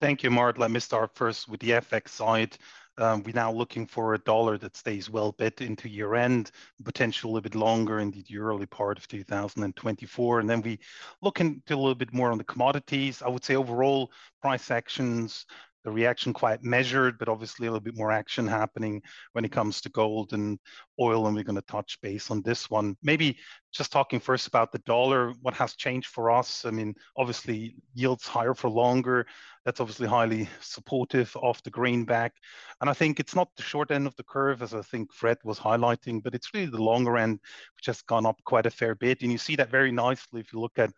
Thank 0.00 0.22
you, 0.22 0.30
Mart. 0.30 0.58
Let 0.58 0.70
me 0.70 0.78
start 0.78 1.10
first 1.16 1.48
with 1.48 1.60
the 1.60 1.70
FX 1.70 2.10
side. 2.10 2.56
Um, 2.98 3.22
we're 3.22 3.32
now 3.32 3.52
looking 3.52 3.86
for 3.86 4.14
a 4.14 4.18
dollar 4.18 4.58
that 4.58 4.76
stays 4.76 5.08
well 5.08 5.32
bid 5.32 5.60
into 5.60 5.88
year 5.88 6.14
end, 6.14 6.50
potentially 6.84 7.38
a 7.38 7.42
bit 7.42 7.54
longer 7.54 8.00
in 8.00 8.10
the 8.10 8.38
early 8.38 8.66
part 8.66 8.98
of 8.98 9.06
2024. 9.06 10.40
And 10.40 10.50
then 10.50 10.62
we 10.62 10.80
look 11.22 11.40
into 11.40 11.74
a 11.74 11.76
little 11.76 11.94
bit 11.94 12.12
more 12.12 12.32
on 12.32 12.38
the 12.38 12.44
commodities. 12.44 13.22
I 13.22 13.28
would 13.28 13.44
say 13.44 13.54
overall 13.54 14.10
price 14.42 14.72
actions 14.72 15.46
the 15.88 15.94
reaction 15.94 16.34
quite 16.34 16.62
measured, 16.62 17.18
but 17.18 17.30
obviously 17.30 17.66
a 17.66 17.70
little 17.70 17.82
bit 17.82 17.96
more 17.96 18.12
action 18.12 18.46
happening 18.46 19.00
when 19.32 19.44
it 19.44 19.50
comes 19.50 19.80
to 19.80 19.88
gold 19.88 20.34
and 20.34 20.58
oil. 21.00 21.26
And 21.26 21.34
we're 21.34 21.44
going 21.44 21.56
to 21.56 21.62
touch 21.62 21.98
base 22.02 22.30
on 22.30 22.42
this 22.42 22.68
one. 22.68 22.94
Maybe 23.02 23.38
just 23.72 23.90
talking 23.90 24.20
first 24.20 24.46
about 24.46 24.70
the 24.70 24.80
dollar, 24.80 25.32
what 25.40 25.54
has 25.54 25.76
changed 25.76 26.08
for 26.08 26.30
us? 26.30 26.66
I 26.66 26.70
mean, 26.70 26.94
obviously 27.16 27.76
yields 27.94 28.26
higher 28.26 28.52
for 28.52 28.68
longer. 28.68 29.26
That's 29.64 29.80
obviously 29.80 30.06
highly 30.06 30.46
supportive 30.60 31.34
of 31.42 31.62
the 31.62 31.70
greenback. 31.70 32.34
And 32.82 32.90
I 32.90 32.92
think 32.92 33.18
it's 33.18 33.34
not 33.34 33.48
the 33.56 33.62
short 33.62 33.90
end 33.90 34.06
of 34.06 34.14
the 34.16 34.24
curve, 34.24 34.60
as 34.60 34.74
I 34.74 34.82
think 34.82 35.10
Fred 35.12 35.38
was 35.42 35.58
highlighting, 35.58 36.22
but 36.22 36.34
it's 36.34 36.52
really 36.52 36.66
the 36.66 36.82
longer 36.82 37.16
end, 37.16 37.40
which 37.76 37.86
has 37.86 38.02
gone 38.02 38.26
up 38.26 38.36
quite 38.44 38.66
a 38.66 38.70
fair 38.70 38.94
bit. 38.94 39.22
And 39.22 39.32
you 39.32 39.38
see 39.38 39.56
that 39.56 39.70
very 39.70 39.90
nicely 39.90 40.40
if 40.40 40.52
you 40.52 40.60
look 40.60 40.78
at 40.78 40.90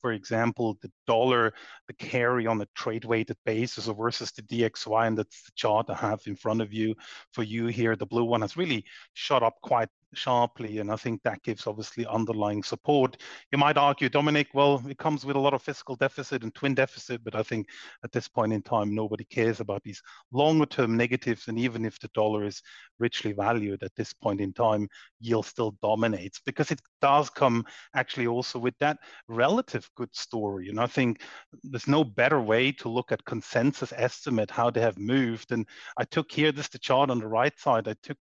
for 0.00 0.12
example, 0.12 0.78
the 0.82 0.90
dollar, 1.06 1.52
the 1.86 1.94
carry 1.94 2.46
on 2.46 2.60
a 2.60 2.68
trade 2.74 3.04
weighted 3.04 3.36
basis 3.44 3.86
versus 3.86 4.32
the 4.32 4.42
DXY, 4.42 5.06
and 5.06 5.18
that's 5.18 5.44
the 5.44 5.52
chart 5.54 5.90
I 5.90 5.94
have 5.94 6.20
in 6.26 6.36
front 6.36 6.60
of 6.60 6.72
you 6.72 6.94
for 7.32 7.42
you 7.42 7.66
here. 7.66 7.96
The 7.96 8.06
blue 8.06 8.24
one 8.24 8.42
has 8.42 8.56
really 8.56 8.84
shot 9.14 9.42
up 9.42 9.54
quite 9.62 9.88
sharply. 10.14 10.78
And 10.78 10.90
I 10.90 10.96
think 10.96 11.22
that 11.22 11.42
gives 11.42 11.66
obviously 11.66 12.06
underlying 12.06 12.62
support. 12.62 13.16
You 13.52 13.58
might 13.58 13.76
argue, 13.76 14.08
Dominic, 14.08 14.48
well, 14.54 14.82
it 14.88 14.98
comes 14.98 15.24
with 15.24 15.36
a 15.36 15.40
lot 15.40 15.54
of 15.54 15.62
fiscal 15.62 15.96
deficit 15.96 16.42
and 16.42 16.54
twin 16.54 16.74
deficit, 16.74 17.22
but 17.24 17.34
I 17.34 17.42
think 17.42 17.66
at 18.04 18.12
this 18.12 18.28
point 18.28 18.52
in 18.52 18.62
time, 18.62 18.94
nobody 18.94 19.24
cares 19.24 19.60
about 19.60 19.82
these 19.82 20.02
longer 20.32 20.66
term 20.66 20.96
negatives. 20.96 21.48
And 21.48 21.58
even 21.58 21.84
if 21.84 21.98
the 21.98 22.08
dollar 22.14 22.44
is 22.44 22.62
richly 22.98 23.32
valued 23.32 23.82
at 23.82 23.94
this 23.96 24.12
point 24.12 24.40
in 24.40 24.52
time, 24.52 24.88
yield 25.20 25.46
still 25.46 25.76
dominates 25.82 26.40
because 26.44 26.70
it 26.70 26.80
does 27.00 27.30
come 27.30 27.64
actually 27.94 28.26
also 28.26 28.58
with 28.58 28.74
that 28.78 28.98
relative 29.28 29.88
good 29.96 30.14
story. 30.14 30.68
And 30.68 30.80
I 30.80 30.86
think 30.86 31.22
there's 31.62 31.88
no 31.88 32.04
better 32.04 32.40
way 32.40 32.72
to 32.72 32.88
look 32.88 33.12
at 33.12 33.24
consensus 33.24 33.92
estimate 33.96 34.50
how 34.50 34.70
they 34.70 34.80
have 34.80 34.98
moved. 34.98 35.52
And 35.52 35.66
I 35.96 36.04
took 36.04 36.30
here 36.30 36.52
this 36.52 36.68
the 36.68 36.78
chart 36.78 37.10
on 37.10 37.18
the 37.18 37.26
right 37.26 37.58
side. 37.58 37.88
I 37.88 37.94
took 38.02 38.18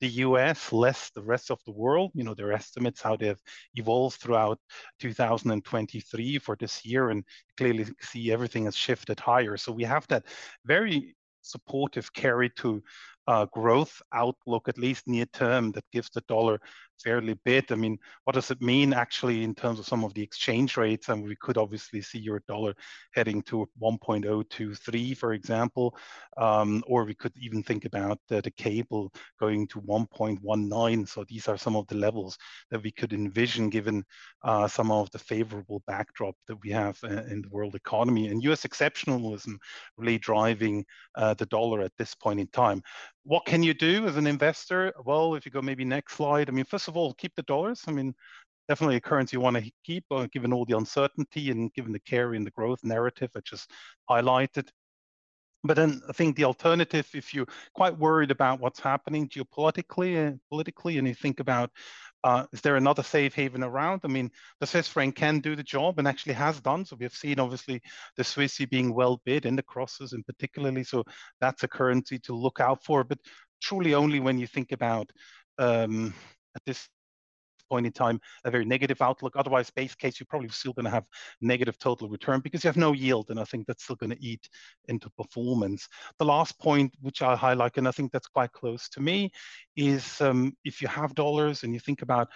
the 0.00 0.08
US 0.08 0.72
less 0.72 1.10
the 1.10 1.22
rest 1.30 1.50
of 1.50 1.60
the 1.64 1.72
world, 1.72 2.10
you 2.14 2.24
know, 2.24 2.34
their 2.34 2.52
estimates, 2.52 3.00
how 3.00 3.16
they 3.16 3.28
have 3.28 3.42
evolved 3.74 4.20
throughout 4.20 4.58
2023 5.00 6.38
for 6.38 6.56
this 6.56 6.84
year, 6.84 7.10
and 7.10 7.24
clearly 7.56 7.86
see 8.00 8.32
everything 8.32 8.64
has 8.66 8.76
shifted 8.76 9.18
higher. 9.20 9.56
So 9.56 9.72
we 9.72 9.84
have 9.84 10.06
that 10.08 10.24
very 10.64 11.16
supportive 11.42 12.12
carry 12.12 12.50
to 12.50 12.82
uh, 13.26 13.46
growth 13.46 14.02
outlook, 14.12 14.68
at 14.68 14.78
least 14.78 15.06
near 15.06 15.26
term, 15.26 15.72
that 15.72 15.84
gives 15.92 16.10
the 16.10 16.22
dollar 16.22 16.60
fairly 17.02 17.38
bit. 17.44 17.72
I 17.72 17.74
mean, 17.74 17.98
what 18.24 18.34
does 18.34 18.50
it 18.50 18.60
mean 18.60 18.92
actually 18.92 19.42
in 19.42 19.54
terms 19.54 19.78
of 19.78 19.86
some 19.86 20.04
of 20.04 20.14
the 20.14 20.22
exchange 20.22 20.76
rates? 20.76 21.08
And 21.08 21.22
we 21.24 21.36
could 21.36 21.58
obviously 21.58 22.00
see 22.02 22.18
euro 22.18 22.40
dollar 22.48 22.74
heading 23.12 23.42
to 23.42 23.68
1.023, 23.80 25.16
for 25.16 25.32
example, 25.32 25.96
um, 26.36 26.82
or 26.86 27.04
we 27.04 27.14
could 27.14 27.32
even 27.36 27.62
think 27.62 27.84
about 27.84 28.18
the, 28.28 28.40
the 28.40 28.50
cable 28.50 29.12
going 29.38 29.66
to 29.68 29.80
1.19. 29.80 31.08
So 31.08 31.24
these 31.28 31.48
are 31.48 31.58
some 31.58 31.76
of 31.76 31.86
the 31.88 31.96
levels 31.96 32.38
that 32.70 32.82
we 32.82 32.90
could 32.90 33.12
envision 33.12 33.70
given 33.70 34.04
uh, 34.42 34.68
some 34.68 34.90
of 34.90 35.10
the 35.10 35.18
favorable 35.18 35.82
backdrop 35.86 36.34
that 36.46 36.56
we 36.62 36.70
have 36.70 36.98
uh, 37.04 37.24
in 37.30 37.42
the 37.42 37.48
world 37.50 37.74
economy 37.74 38.28
and 38.28 38.42
US 38.44 38.64
exceptionalism 38.64 39.56
really 39.96 40.18
driving 40.18 40.84
uh, 41.16 41.34
the 41.34 41.46
dollar 41.46 41.80
at 41.80 41.96
this 41.98 42.14
point 42.14 42.40
in 42.40 42.46
time. 42.48 42.82
What 43.24 43.44
can 43.44 43.62
you 43.62 43.74
do 43.74 44.06
as 44.06 44.16
an 44.16 44.26
investor? 44.26 44.92
Well, 45.04 45.34
if 45.34 45.44
you 45.44 45.52
go 45.52 45.60
maybe 45.60 45.84
next 45.84 46.14
slide, 46.14 46.48
I 46.48 46.52
mean, 46.52 46.64
first 46.64 46.88
of 46.88 46.96
all, 46.96 47.12
keep 47.14 47.34
the 47.36 47.42
dollars. 47.42 47.82
I 47.86 47.92
mean, 47.92 48.14
definitely 48.68 48.96
a 48.96 49.00
currency 49.00 49.36
you 49.36 49.40
want 49.40 49.56
to 49.56 49.70
keep, 49.84 50.04
uh, 50.10 50.26
given 50.32 50.52
all 50.52 50.64
the 50.64 50.76
uncertainty 50.76 51.50
and 51.50 51.72
given 51.74 51.92
the 51.92 52.00
carry 52.00 52.36
and 52.36 52.46
the 52.46 52.50
growth 52.52 52.82
narrative 52.82 53.30
I 53.36 53.40
just 53.40 53.70
highlighted. 54.08 54.68
But 55.62 55.76
then 55.76 56.00
I 56.08 56.12
think 56.12 56.36
the 56.36 56.44
alternative, 56.44 57.08
if 57.12 57.34
you're 57.34 57.48
quite 57.74 57.98
worried 57.98 58.30
about 58.30 58.60
what's 58.60 58.80
happening 58.80 59.28
geopolitically 59.28 60.16
and 60.16 60.36
uh, 60.36 60.38
politically, 60.48 60.96
and 60.96 61.06
you 61.06 61.14
think 61.14 61.40
about 61.40 61.70
uh, 62.24 62.44
is 62.52 62.60
there 62.60 62.76
another 62.76 63.02
safe 63.02 63.34
haven 63.34 63.62
around? 63.62 64.02
I 64.04 64.08
mean, 64.08 64.30
the 64.60 64.66
Swiss 64.66 64.88
franc 64.88 65.14
can 65.14 65.40
do 65.40 65.56
the 65.56 65.62
job 65.62 65.98
and 65.98 66.06
actually 66.06 66.34
has 66.34 66.60
done. 66.60 66.84
So 66.84 66.96
we 66.98 67.04
have 67.04 67.14
seen 67.14 67.40
obviously 67.40 67.80
the 68.16 68.22
Swissy 68.22 68.68
being 68.68 68.94
well 68.94 69.20
bid 69.24 69.46
in 69.46 69.56
the 69.56 69.62
crosses 69.62 70.12
in 70.12 70.22
particularly. 70.24 70.84
So 70.84 71.04
that's 71.40 71.62
a 71.62 71.68
currency 71.68 72.18
to 72.20 72.34
look 72.34 72.60
out 72.60 72.84
for, 72.84 73.04
but 73.04 73.18
truly 73.62 73.94
only 73.94 74.20
when 74.20 74.38
you 74.38 74.46
think 74.46 74.72
about 74.72 75.10
um, 75.58 76.14
at 76.56 76.62
this 76.66 76.88
point 77.70 77.86
in 77.86 77.92
time 77.92 78.20
a 78.44 78.50
very 78.50 78.64
negative 78.64 79.00
outlook. 79.00 79.34
Otherwise, 79.36 79.70
base 79.70 79.94
case, 79.94 80.18
you're 80.18 80.26
probably 80.28 80.48
still 80.48 80.72
going 80.72 80.84
to 80.84 80.90
have 80.90 81.06
negative 81.40 81.78
total 81.78 82.08
return 82.08 82.40
because 82.40 82.64
you 82.64 82.68
have 82.68 82.76
no 82.76 82.92
yield, 82.92 83.30
and 83.30 83.38
I 83.38 83.44
think 83.44 83.66
that's 83.66 83.84
still 83.84 83.96
going 83.96 84.10
to 84.10 84.22
eat 84.22 84.48
into 84.88 85.08
performance. 85.10 85.88
The 86.18 86.24
last 86.24 86.58
point, 86.58 86.92
which 87.00 87.22
I 87.22 87.36
highlight, 87.36 87.78
and 87.78 87.88
I 87.88 87.92
think 87.92 88.12
that's 88.12 88.26
quite 88.26 88.52
close 88.52 88.88
to 88.90 89.00
me, 89.00 89.30
is 89.76 90.20
um, 90.20 90.56
if 90.64 90.82
you 90.82 90.88
have 90.88 91.14
dollars 91.14 91.62
and 91.62 91.72
you 91.72 91.80
think 91.80 92.02
about 92.02 92.28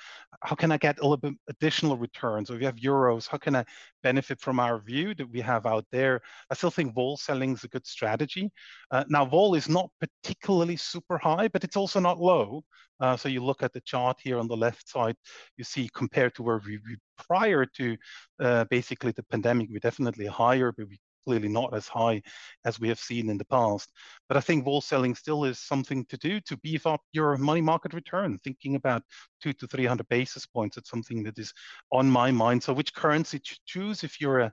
how 0.42 0.54
can 0.54 0.72
I 0.72 0.78
get 0.78 0.98
a 1.00 1.02
little 1.02 1.16
bit 1.16 1.34
additional 1.48 1.96
returns, 1.96 2.50
or 2.50 2.54
if 2.54 2.60
you 2.60 2.66
have 2.66 2.76
euros, 2.76 3.28
how 3.28 3.38
can 3.38 3.56
I 3.56 3.64
benefit 4.02 4.40
from 4.40 4.60
our 4.60 4.78
view 4.78 5.14
that 5.14 5.30
we 5.30 5.40
have 5.40 5.66
out 5.66 5.86
there? 5.90 6.20
I 6.50 6.54
still 6.54 6.70
think 6.70 6.94
vol 6.94 7.16
selling 7.16 7.52
is 7.54 7.64
a 7.64 7.68
good 7.68 7.86
strategy. 7.86 8.50
Uh, 8.94 9.02
now, 9.08 9.24
vol 9.24 9.56
is 9.56 9.68
not 9.68 9.90
particularly 10.00 10.76
super 10.76 11.18
high, 11.18 11.48
but 11.48 11.64
it's 11.64 11.76
also 11.76 11.98
not 11.98 12.20
low. 12.20 12.62
Uh, 13.00 13.16
so 13.16 13.28
you 13.28 13.42
look 13.42 13.60
at 13.60 13.72
the 13.72 13.80
chart 13.80 14.16
here 14.22 14.38
on 14.38 14.46
the 14.46 14.56
left 14.56 14.88
side, 14.88 15.16
you 15.56 15.64
see 15.64 15.90
compared 15.92 16.32
to 16.32 16.44
where 16.44 16.62
we 16.64 16.76
were 16.76 17.26
prior 17.26 17.66
to 17.66 17.96
uh, 18.38 18.64
basically 18.70 19.10
the 19.10 19.24
pandemic, 19.24 19.68
we're 19.68 19.80
definitely 19.80 20.26
higher, 20.26 20.70
but 20.70 20.88
we 20.88 21.00
clearly 21.26 21.48
not 21.48 21.74
as 21.74 21.88
high 21.88 22.22
as 22.64 22.78
we 22.78 22.88
have 22.88 23.00
seen 23.00 23.28
in 23.30 23.36
the 23.36 23.44
past. 23.46 23.90
But 24.28 24.36
I 24.36 24.40
think 24.40 24.64
vol 24.64 24.80
selling 24.80 25.16
still 25.16 25.42
is 25.42 25.58
something 25.58 26.04
to 26.04 26.16
do 26.16 26.40
to 26.42 26.56
beef 26.58 26.86
up 26.86 27.00
your 27.12 27.36
money 27.36 27.62
market 27.62 27.94
return. 27.94 28.38
Thinking 28.44 28.76
about 28.76 29.02
two 29.42 29.52
to 29.54 29.66
300 29.66 30.06
basis 30.08 30.46
points, 30.46 30.76
it's 30.76 30.90
something 30.90 31.24
that 31.24 31.36
is 31.36 31.52
on 31.90 32.08
my 32.08 32.30
mind. 32.30 32.62
So 32.62 32.72
which 32.72 32.94
currency 32.94 33.40
to 33.40 33.58
choose 33.66 34.04
if 34.04 34.20
you're 34.20 34.38
a 34.38 34.52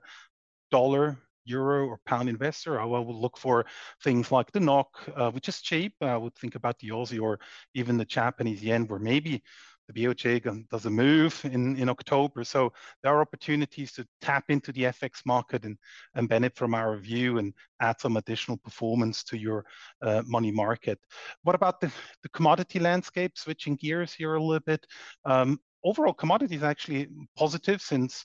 dollar 0.72 1.16
euro 1.44 1.86
or 1.86 1.98
pound 2.06 2.28
investor, 2.28 2.80
I 2.80 2.84
will 2.84 3.20
look 3.20 3.36
for 3.36 3.66
things 4.02 4.30
like 4.30 4.50
the 4.52 4.60
NOK, 4.60 4.88
uh, 5.16 5.30
which 5.30 5.48
is 5.48 5.60
cheap. 5.60 5.94
I 6.00 6.16
would 6.16 6.34
think 6.34 6.54
about 6.54 6.78
the 6.78 6.88
Aussie 6.88 7.20
or 7.20 7.38
even 7.74 7.96
the 7.96 8.04
Japanese 8.04 8.62
yen, 8.62 8.86
where 8.86 8.98
maybe 9.00 9.42
the 9.88 10.04
BOJ 10.04 10.68
does 10.68 10.86
a 10.86 10.90
move 10.90 11.40
in, 11.44 11.76
in 11.76 11.88
October. 11.88 12.44
So 12.44 12.72
there 13.02 13.12
are 13.12 13.20
opportunities 13.20 13.92
to 13.92 14.06
tap 14.20 14.44
into 14.48 14.72
the 14.72 14.82
FX 14.82 15.26
market 15.26 15.64
and, 15.64 15.76
and 16.14 16.28
benefit 16.28 16.56
from 16.56 16.74
our 16.74 16.96
view 16.96 17.38
and 17.38 17.52
add 17.80 18.00
some 18.00 18.16
additional 18.16 18.56
performance 18.56 19.24
to 19.24 19.36
your 19.36 19.64
uh, 20.02 20.22
money 20.26 20.50
market. 20.50 20.98
What 21.42 21.54
about 21.54 21.80
the, 21.80 21.90
the 22.22 22.28
commodity 22.30 22.78
landscape? 22.78 23.36
Switching 23.36 23.76
gears 23.76 24.12
here 24.12 24.34
a 24.34 24.42
little 24.42 24.60
bit. 24.64 24.86
Um, 25.24 25.58
overall, 25.84 26.14
commodities 26.14 26.62
actually 26.62 27.08
positive 27.36 27.82
since 27.82 28.24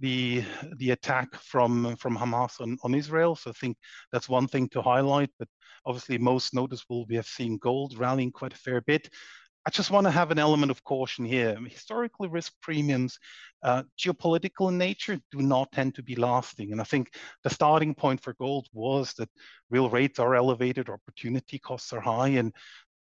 the 0.00 0.44
the 0.76 0.90
attack 0.90 1.34
from 1.36 1.96
from 1.96 2.16
Hamas 2.16 2.60
on, 2.60 2.78
on 2.82 2.94
Israel. 2.94 3.36
So 3.36 3.50
I 3.50 3.54
think 3.54 3.76
that's 4.12 4.28
one 4.28 4.48
thing 4.48 4.68
to 4.70 4.82
highlight. 4.82 5.30
But 5.38 5.48
obviously, 5.84 6.18
most 6.18 6.54
noticeable, 6.54 7.06
we 7.08 7.16
have 7.16 7.26
seen 7.26 7.58
gold 7.58 7.98
rallying 7.98 8.32
quite 8.32 8.54
a 8.54 8.58
fair 8.58 8.80
bit. 8.80 9.08
I 9.66 9.70
just 9.70 9.90
want 9.90 10.06
to 10.06 10.10
have 10.10 10.30
an 10.30 10.38
element 10.38 10.70
of 10.70 10.82
caution 10.84 11.26
here. 11.26 11.58
Historically, 11.68 12.28
risk 12.28 12.54
premiums, 12.62 13.18
uh, 13.62 13.82
geopolitical 13.98 14.70
in 14.70 14.78
nature, 14.78 15.18
do 15.30 15.42
not 15.42 15.70
tend 15.72 15.94
to 15.96 16.02
be 16.02 16.16
lasting. 16.16 16.72
And 16.72 16.80
I 16.80 16.84
think 16.84 17.12
the 17.44 17.50
starting 17.50 17.94
point 17.94 18.22
for 18.22 18.32
gold 18.34 18.66
was 18.72 19.12
that 19.18 19.28
real 19.68 19.90
rates 19.90 20.18
are 20.18 20.34
elevated, 20.34 20.88
opportunity 20.88 21.58
costs 21.58 21.92
are 21.92 22.00
high, 22.00 22.28
and 22.28 22.54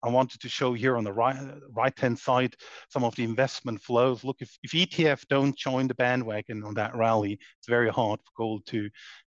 I 0.03 0.09
wanted 0.09 0.41
to 0.41 0.49
show 0.49 0.73
here 0.73 0.97
on 0.97 1.03
the 1.03 1.13
right 1.13 1.37
right 1.71 1.97
hand 1.97 2.19
side 2.19 2.55
some 2.89 3.03
of 3.03 3.15
the 3.15 3.23
investment 3.23 3.81
flows. 3.81 4.23
Look, 4.23 4.41
if, 4.41 4.57
if 4.61 4.71
ETF 4.71 5.25
don't 5.29 5.57
join 5.57 5.87
the 5.87 5.95
bandwagon 5.95 6.63
on 6.63 6.73
that 6.75 6.95
rally, 6.95 7.39
it's 7.59 7.67
very 7.67 7.89
hard 7.89 8.19
for 8.19 8.31
gold 8.35 8.65
to 8.67 8.89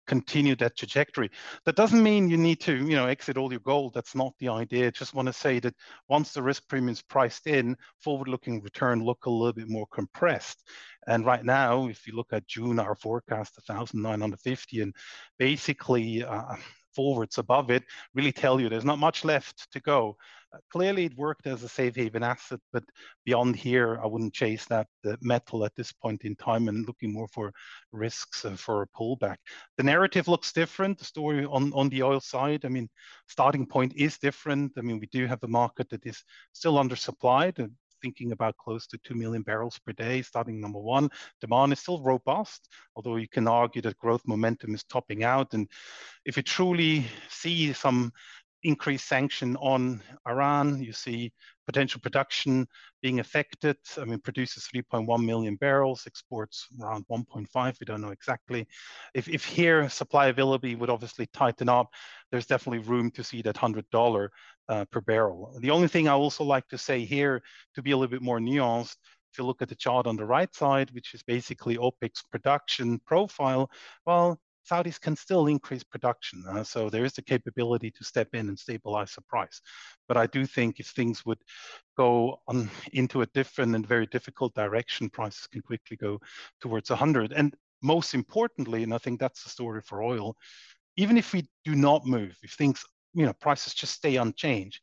continue 0.08 0.56
that 0.56 0.76
trajectory. 0.76 1.30
That 1.66 1.76
doesn't 1.76 2.02
mean 2.02 2.28
you 2.28 2.38
need 2.38 2.60
to, 2.62 2.74
you 2.74 2.96
know, 2.96 3.06
exit 3.06 3.36
all 3.36 3.52
your 3.52 3.60
gold. 3.60 3.94
That's 3.94 4.14
not 4.14 4.32
the 4.40 4.48
idea. 4.48 4.90
Just 4.90 5.14
want 5.14 5.26
to 5.26 5.32
say 5.32 5.60
that 5.60 5.74
once 6.08 6.32
the 6.32 6.42
risk 6.42 6.66
premium 6.66 6.92
is 6.92 7.02
priced 7.02 7.46
in, 7.46 7.76
forward-looking 8.02 8.62
return 8.62 9.04
look 9.04 9.26
a 9.26 9.30
little 9.30 9.52
bit 9.52 9.68
more 9.68 9.86
compressed. 9.92 10.64
And 11.06 11.24
right 11.24 11.44
now, 11.44 11.88
if 11.88 12.06
you 12.06 12.16
look 12.16 12.32
at 12.32 12.48
June, 12.48 12.80
our 12.80 12.96
forecast 12.96 13.58
1,950, 13.66 14.80
and 14.80 14.94
basically 15.38 16.24
uh, 16.24 16.56
forwards 16.98 17.38
above 17.38 17.70
it 17.70 17.84
really 18.12 18.32
tell 18.32 18.60
you 18.60 18.68
there's 18.68 18.84
not 18.92 18.98
much 18.98 19.24
left 19.24 19.70
to 19.70 19.78
go. 19.78 20.16
Uh, 20.52 20.58
clearly, 20.72 21.04
it 21.04 21.16
worked 21.16 21.46
as 21.46 21.62
a 21.62 21.68
safe 21.68 21.94
haven 21.94 22.24
asset, 22.24 22.58
but 22.72 22.82
beyond 23.24 23.54
here, 23.54 24.00
I 24.02 24.06
wouldn't 24.08 24.34
chase 24.34 24.64
that 24.64 24.88
metal 25.20 25.64
at 25.64 25.76
this 25.76 25.92
point 25.92 26.24
in 26.24 26.34
time 26.34 26.66
and 26.66 26.86
looking 26.88 27.12
more 27.12 27.28
for 27.28 27.52
risks 27.92 28.44
uh, 28.44 28.56
for 28.56 28.82
a 28.82 28.88
pullback. 28.98 29.36
The 29.76 29.84
narrative 29.84 30.26
looks 30.26 30.52
different. 30.52 30.98
The 30.98 31.04
story 31.04 31.44
on, 31.44 31.72
on 31.72 31.88
the 31.88 32.02
oil 32.02 32.18
side, 32.18 32.64
I 32.64 32.68
mean, 32.68 32.88
starting 33.28 33.64
point 33.64 33.92
is 33.94 34.18
different. 34.18 34.72
I 34.76 34.80
mean, 34.80 34.98
we 34.98 35.06
do 35.06 35.26
have 35.26 35.44
a 35.44 35.54
market 35.62 35.88
that 35.90 36.04
is 36.04 36.24
still 36.52 36.74
undersupplied 36.74 37.70
thinking 38.02 38.32
about 38.32 38.56
close 38.56 38.86
to 38.88 38.98
2 38.98 39.14
million 39.14 39.42
barrels 39.42 39.78
per 39.78 39.92
day, 39.92 40.22
starting 40.22 40.60
number 40.60 40.78
one. 40.78 41.10
Demand 41.40 41.72
is 41.72 41.80
still 41.80 42.02
robust, 42.02 42.68
although 42.96 43.16
you 43.16 43.28
can 43.28 43.48
argue 43.48 43.82
that 43.82 43.98
growth 43.98 44.22
momentum 44.26 44.74
is 44.74 44.84
topping 44.84 45.24
out. 45.24 45.54
And 45.54 45.68
if 46.24 46.36
you 46.36 46.42
truly 46.42 47.06
see 47.28 47.72
some 47.72 48.12
increased 48.62 49.06
sanction 49.06 49.56
on 49.56 50.02
Iran. 50.28 50.82
You 50.82 50.92
see 50.92 51.32
potential 51.66 52.00
production 52.00 52.66
being 53.02 53.20
affected. 53.20 53.76
I 53.96 54.04
mean, 54.04 54.18
produces 54.20 54.68
3.1 54.74 55.24
million 55.24 55.56
barrels, 55.56 56.04
exports 56.06 56.66
around 56.82 57.06
1.5. 57.08 57.80
We 57.80 57.84
don't 57.84 58.00
know 58.00 58.10
exactly. 58.10 58.66
If, 59.14 59.28
if 59.28 59.44
here 59.44 59.88
supply 59.88 60.28
availability 60.28 60.74
would 60.74 60.90
obviously 60.90 61.26
tighten 61.26 61.68
up, 61.68 61.88
there's 62.30 62.46
definitely 62.46 62.86
room 62.88 63.10
to 63.12 63.24
see 63.24 63.42
that 63.42 63.56
$100 63.56 64.28
uh, 64.68 64.84
per 64.86 65.00
barrel. 65.00 65.56
The 65.60 65.70
only 65.70 65.88
thing 65.88 66.08
I 66.08 66.12
also 66.12 66.44
like 66.44 66.68
to 66.68 66.78
say 66.78 67.04
here, 67.04 67.42
to 67.74 67.82
be 67.82 67.92
a 67.92 67.96
little 67.96 68.10
bit 68.10 68.22
more 68.22 68.38
nuanced, 68.38 68.96
if 69.32 69.38
you 69.38 69.44
look 69.44 69.62
at 69.62 69.68
the 69.68 69.74
chart 69.74 70.06
on 70.06 70.16
the 70.16 70.24
right 70.24 70.54
side, 70.54 70.90
which 70.92 71.14
is 71.14 71.22
basically 71.22 71.76
OPEC's 71.76 72.22
production 72.30 72.98
profile, 73.06 73.70
well, 74.06 74.40
Saudis 74.68 75.00
can 75.00 75.16
still 75.16 75.46
increase 75.46 75.82
production. 75.82 76.44
Uh, 76.48 76.62
so 76.62 76.90
there 76.90 77.04
is 77.04 77.14
the 77.14 77.22
capability 77.22 77.90
to 77.90 78.04
step 78.04 78.28
in 78.34 78.48
and 78.48 78.58
stabilize 78.58 79.14
the 79.14 79.22
price. 79.22 79.60
But 80.06 80.16
I 80.16 80.26
do 80.26 80.44
think 80.44 80.78
if 80.78 80.88
things 80.88 81.24
would 81.24 81.38
go 81.96 82.40
on 82.46 82.70
into 82.92 83.22
a 83.22 83.26
different 83.26 83.74
and 83.74 83.86
very 83.86 84.06
difficult 84.06 84.54
direction, 84.54 85.08
prices 85.08 85.46
can 85.46 85.62
quickly 85.62 85.96
go 85.96 86.20
towards 86.60 86.90
100. 86.90 87.32
And 87.32 87.54
most 87.82 88.14
importantly, 88.14 88.82
and 88.82 88.92
I 88.92 88.98
think 88.98 89.20
that's 89.20 89.42
the 89.42 89.50
story 89.50 89.80
for 89.82 90.02
oil, 90.02 90.36
even 90.96 91.16
if 91.16 91.32
we 91.32 91.48
do 91.64 91.74
not 91.74 92.06
move, 92.06 92.36
if 92.42 92.52
things, 92.52 92.84
you 93.18 93.26
know, 93.26 93.32
prices 93.32 93.74
just 93.74 93.94
stay 93.94 94.16
unchanged, 94.16 94.80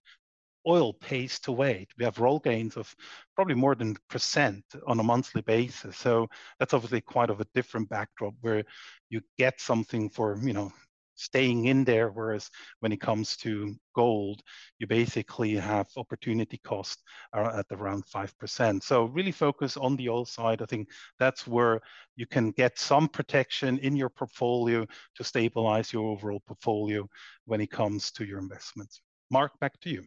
oil 0.67 0.93
pays 0.93 1.39
to 1.39 1.53
wait. 1.53 1.89
We 1.97 2.03
have 2.03 2.19
roll 2.19 2.39
gains 2.39 2.75
of 2.75 2.93
probably 3.33 3.55
more 3.55 3.75
than 3.75 3.95
percent 4.09 4.65
on 4.85 4.99
a 4.99 5.03
monthly 5.03 5.41
basis. 5.41 5.95
So 5.95 6.27
that's 6.59 6.73
obviously 6.73 6.99
quite 6.99 7.29
of 7.29 7.39
a 7.39 7.47
different 7.55 7.87
backdrop 7.87 8.33
where 8.41 8.65
you 9.09 9.21
get 9.37 9.61
something 9.61 10.09
for, 10.09 10.37
you 10.43 10.51
know, 10.51 10.73
staying 11.15 11.65
in 11.65 11.83
there. 11.83 12.09
Whereas 12.09 12.49
when 12.79 12.91
it 12.91 13.01
comes 13.01 13.35
to 13.37 13.75
gold, 13.95 14.41
you 14.79 14.87
basically 14.87 15.55
have 15.55 15.87
opportunity 15.97 16.57
cost 16.57 17.01
at 17.33 17.65
around 17.71 18.05
5%. 18.05 18.83
So 18.83 19.05
really 19.05 19.31
focus 19.31 19.77
on 19.77 19.95
the 19.95 20.09
oil 20.09 20.25
side. 20.25 20.61
I 20.61 20.65
think 20.65 20.89
that's 21.19 21.47
where 21.47 21.81
you 22.15 22.25
can 22.25 22.51
get 22.51 22.77
some 22.77 23.07
protection 23.07 23.79
in 23.79 23.95
your 23.95 24.09
portfolio 24.09 24.85
to 25.15 25.23
stabilize 25.23 25.91
your 25.91 26.05
overall 26.05 26.41
portfolio 26.45 27.07
when 27.45 27.61
it 27.61 27.71
comes 27.71 28.11
to 28.11 28.25
your 28.25 28.39
investments. 28.39 29.01
Mark, 29.31 29.59
back 29.59 29.79
to 29.81 29.89
you. 29.89 30.03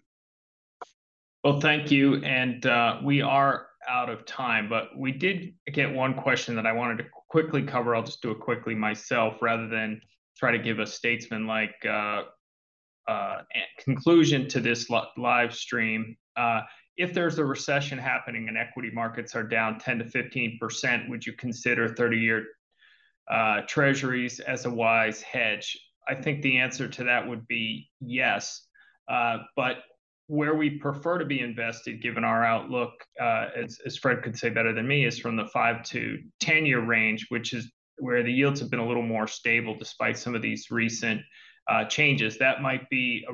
Well, 1.44 1.60
thank 1.60 1.90
you. 1.90 2.16
And 2.24 2.66
uh, 2.66 2.98
we 3.02 3.22
are 3.22 3.68
out 3.88 4.10
of 4.10 4.26
time, 4.26 4.68
but 4.68 4.96
we 4.96 5.12
did 5.12 5.54
get 5.72 5.92
one 5.92 6.14
question 6.14 6.54
that 6.56 6.66
I 6.66 6.72
wanted 6.72 6.98
to 6.98 7.04
quickly 7.28 7.62
cover. 7.62 7.94
I'll 7.94 8.02
just 8.02 8.22
do 8.22 8.30
it 8.32 8.40
quickly 8.40 8.74
myself 8.74 9.40
rather 9.40 9.68
than 9.68 10.00
try 10.38 10.52
to 10.52 10.58
give 10.58 10.78
a 10.78 10.86
statesman 10.86 11.46
like 11.46 11.74
uh, 11.88 12.22
uh, 13.08 13.38
conclusion 13.82 14.48
to 14.48 14.60
this 14.60 14.88
live 15.16 15.54
stream. 15.54 16.16
Uh, 16.36 16.60
if 16.96 17.14
there's 17.14 17.38
a 17.38 17.44
recession 17.44 17.98
happening 17.98 18.48
and 18.48 18.58
equity 18.58 18.90
markets 18.92 19.34
are 19.34 19.44
down 19.44 19.78
10 19.78 19.98
to 20.00 20.04
15%, 20.04 21.08
would 21.08 21.24
you 21.24 21.32
consider 21.34 21.88
30 21.88 22.16
year 22.18 22.44
uh, 23.30 23.62
treasuries 23.68 24.40
as 24.40 24.64
a 24.64 24.70
wise 24.70 25.22
hedge? 25.22 25.76
I 26.08 26.14
think 26.14 26.42
the 26.42 26.58
answer 26.58 26.88
to 26.88 27.04
that 27.04 27.26
would 27.26 27.46
be 27.46 27.88
yes. 28.00 28.66
Uh, 29.08 29.38
but 29.56 29.78
where 30.26 30.54
we 30.54 30.70
prefer 30.70 31.18
to 31.18 31.24
be 31.24 31.40
invested, 31.40 32.02
given 32.02 32.24
our 32.24 32.44
outlook, 32.44 32.92
uh, 33.20 33.46
as, 33.56 33.78
as 33.86 33.96
Fred 33.96 34.22
could 34.22 34.36
say 34.36 34.50
better 34.50 34.74
than 34.74 34.86
me, 34.86 35.06
is 35.06 35.18
from 35.18 35.36
the 35.36 35.46
five 35.46 35.82
to 35.84 36.18
10 36.40 36.66
year 36.66 36.80
range, 36.80 37.26
which 37.30 37.54
is 37.54 37.70
where 37.98 38.22
the 38.22 38.32
yields 38.32 38.60
have 38.60 38.70
been 38.70 38.80
a 38.80 38.86
little 38.86 39.02
more 39.02 39.26
stable 39.26 39.76
despite 39.78 40.18
some 40.18 40.34
of 40.34 40.42
these 40.42 40.70
recent 40.70 41.20
uh, 41.68 41.84
changes. 41.84 42.38
That 42.38 42.62
might 42.62 42.88
be 42.90 43.26
a 43.28 43.32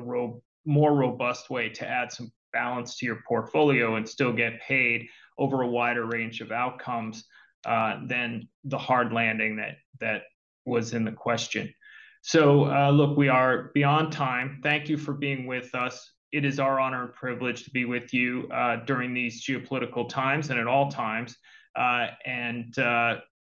more 0.65 0.95
robust 0.95 1.49
way 1.49 1.69
to 1.69 1.87
add 1.87 2.11
some 2.11 2.31
balance 2.51 2.97
to 2.97 3.05
your 3.05 3.21
portfolio 3.27 3.95
and 3.95 4.07
still 4.07 4.33
get 4.33 4.61
paid 4.61 5.07
over 5.37 5.61
a 5.61 5.67
wider 5.67 6.05
range 6.05 6.41
of 6.41 6.51
outcomes 6.51 7.25
uh, 7.65 7.99
than 8.07 8.47
the 8.63 8.77
hard 8.77 9.11
landing 9.11 9.57
that 9.57 9.77
that 9.99 10.23
was 10.65 10.93
in 10.93 11.03
the 11.03 11.11
question. 11.11 11.73
So, 12.21 12.65
uh, 12.65 12.89
look, 12.89 13.17
we 13.17 13.29
are 13.29 13.71
beyond 13.73 14.11
time. 14.11 14.59
Thank 14.63 14.89
you 14.89 14.97
for 14.97 15.13
being 15.13 15.45
with 15.45 15.75
us 15.75 16.11
it 16.35 16.43
is 16.43 16.59
our 16.59 16.81
honor 16.81 17.05
and 17.05 17.13
privilege 17.13 17.63
to 17.63 17.71
be 17.71 17.85
with 17.85 18.13
you 18.13 18.49
during 18.85 19.13
these 19.13 19.45
geopolitical 19.45 20.09
times 20.09 20.49
and 20.49 20.59
at 20.59 20.67
all 20.67 20.91
times. 20.91 21.37
And 21.77 22.73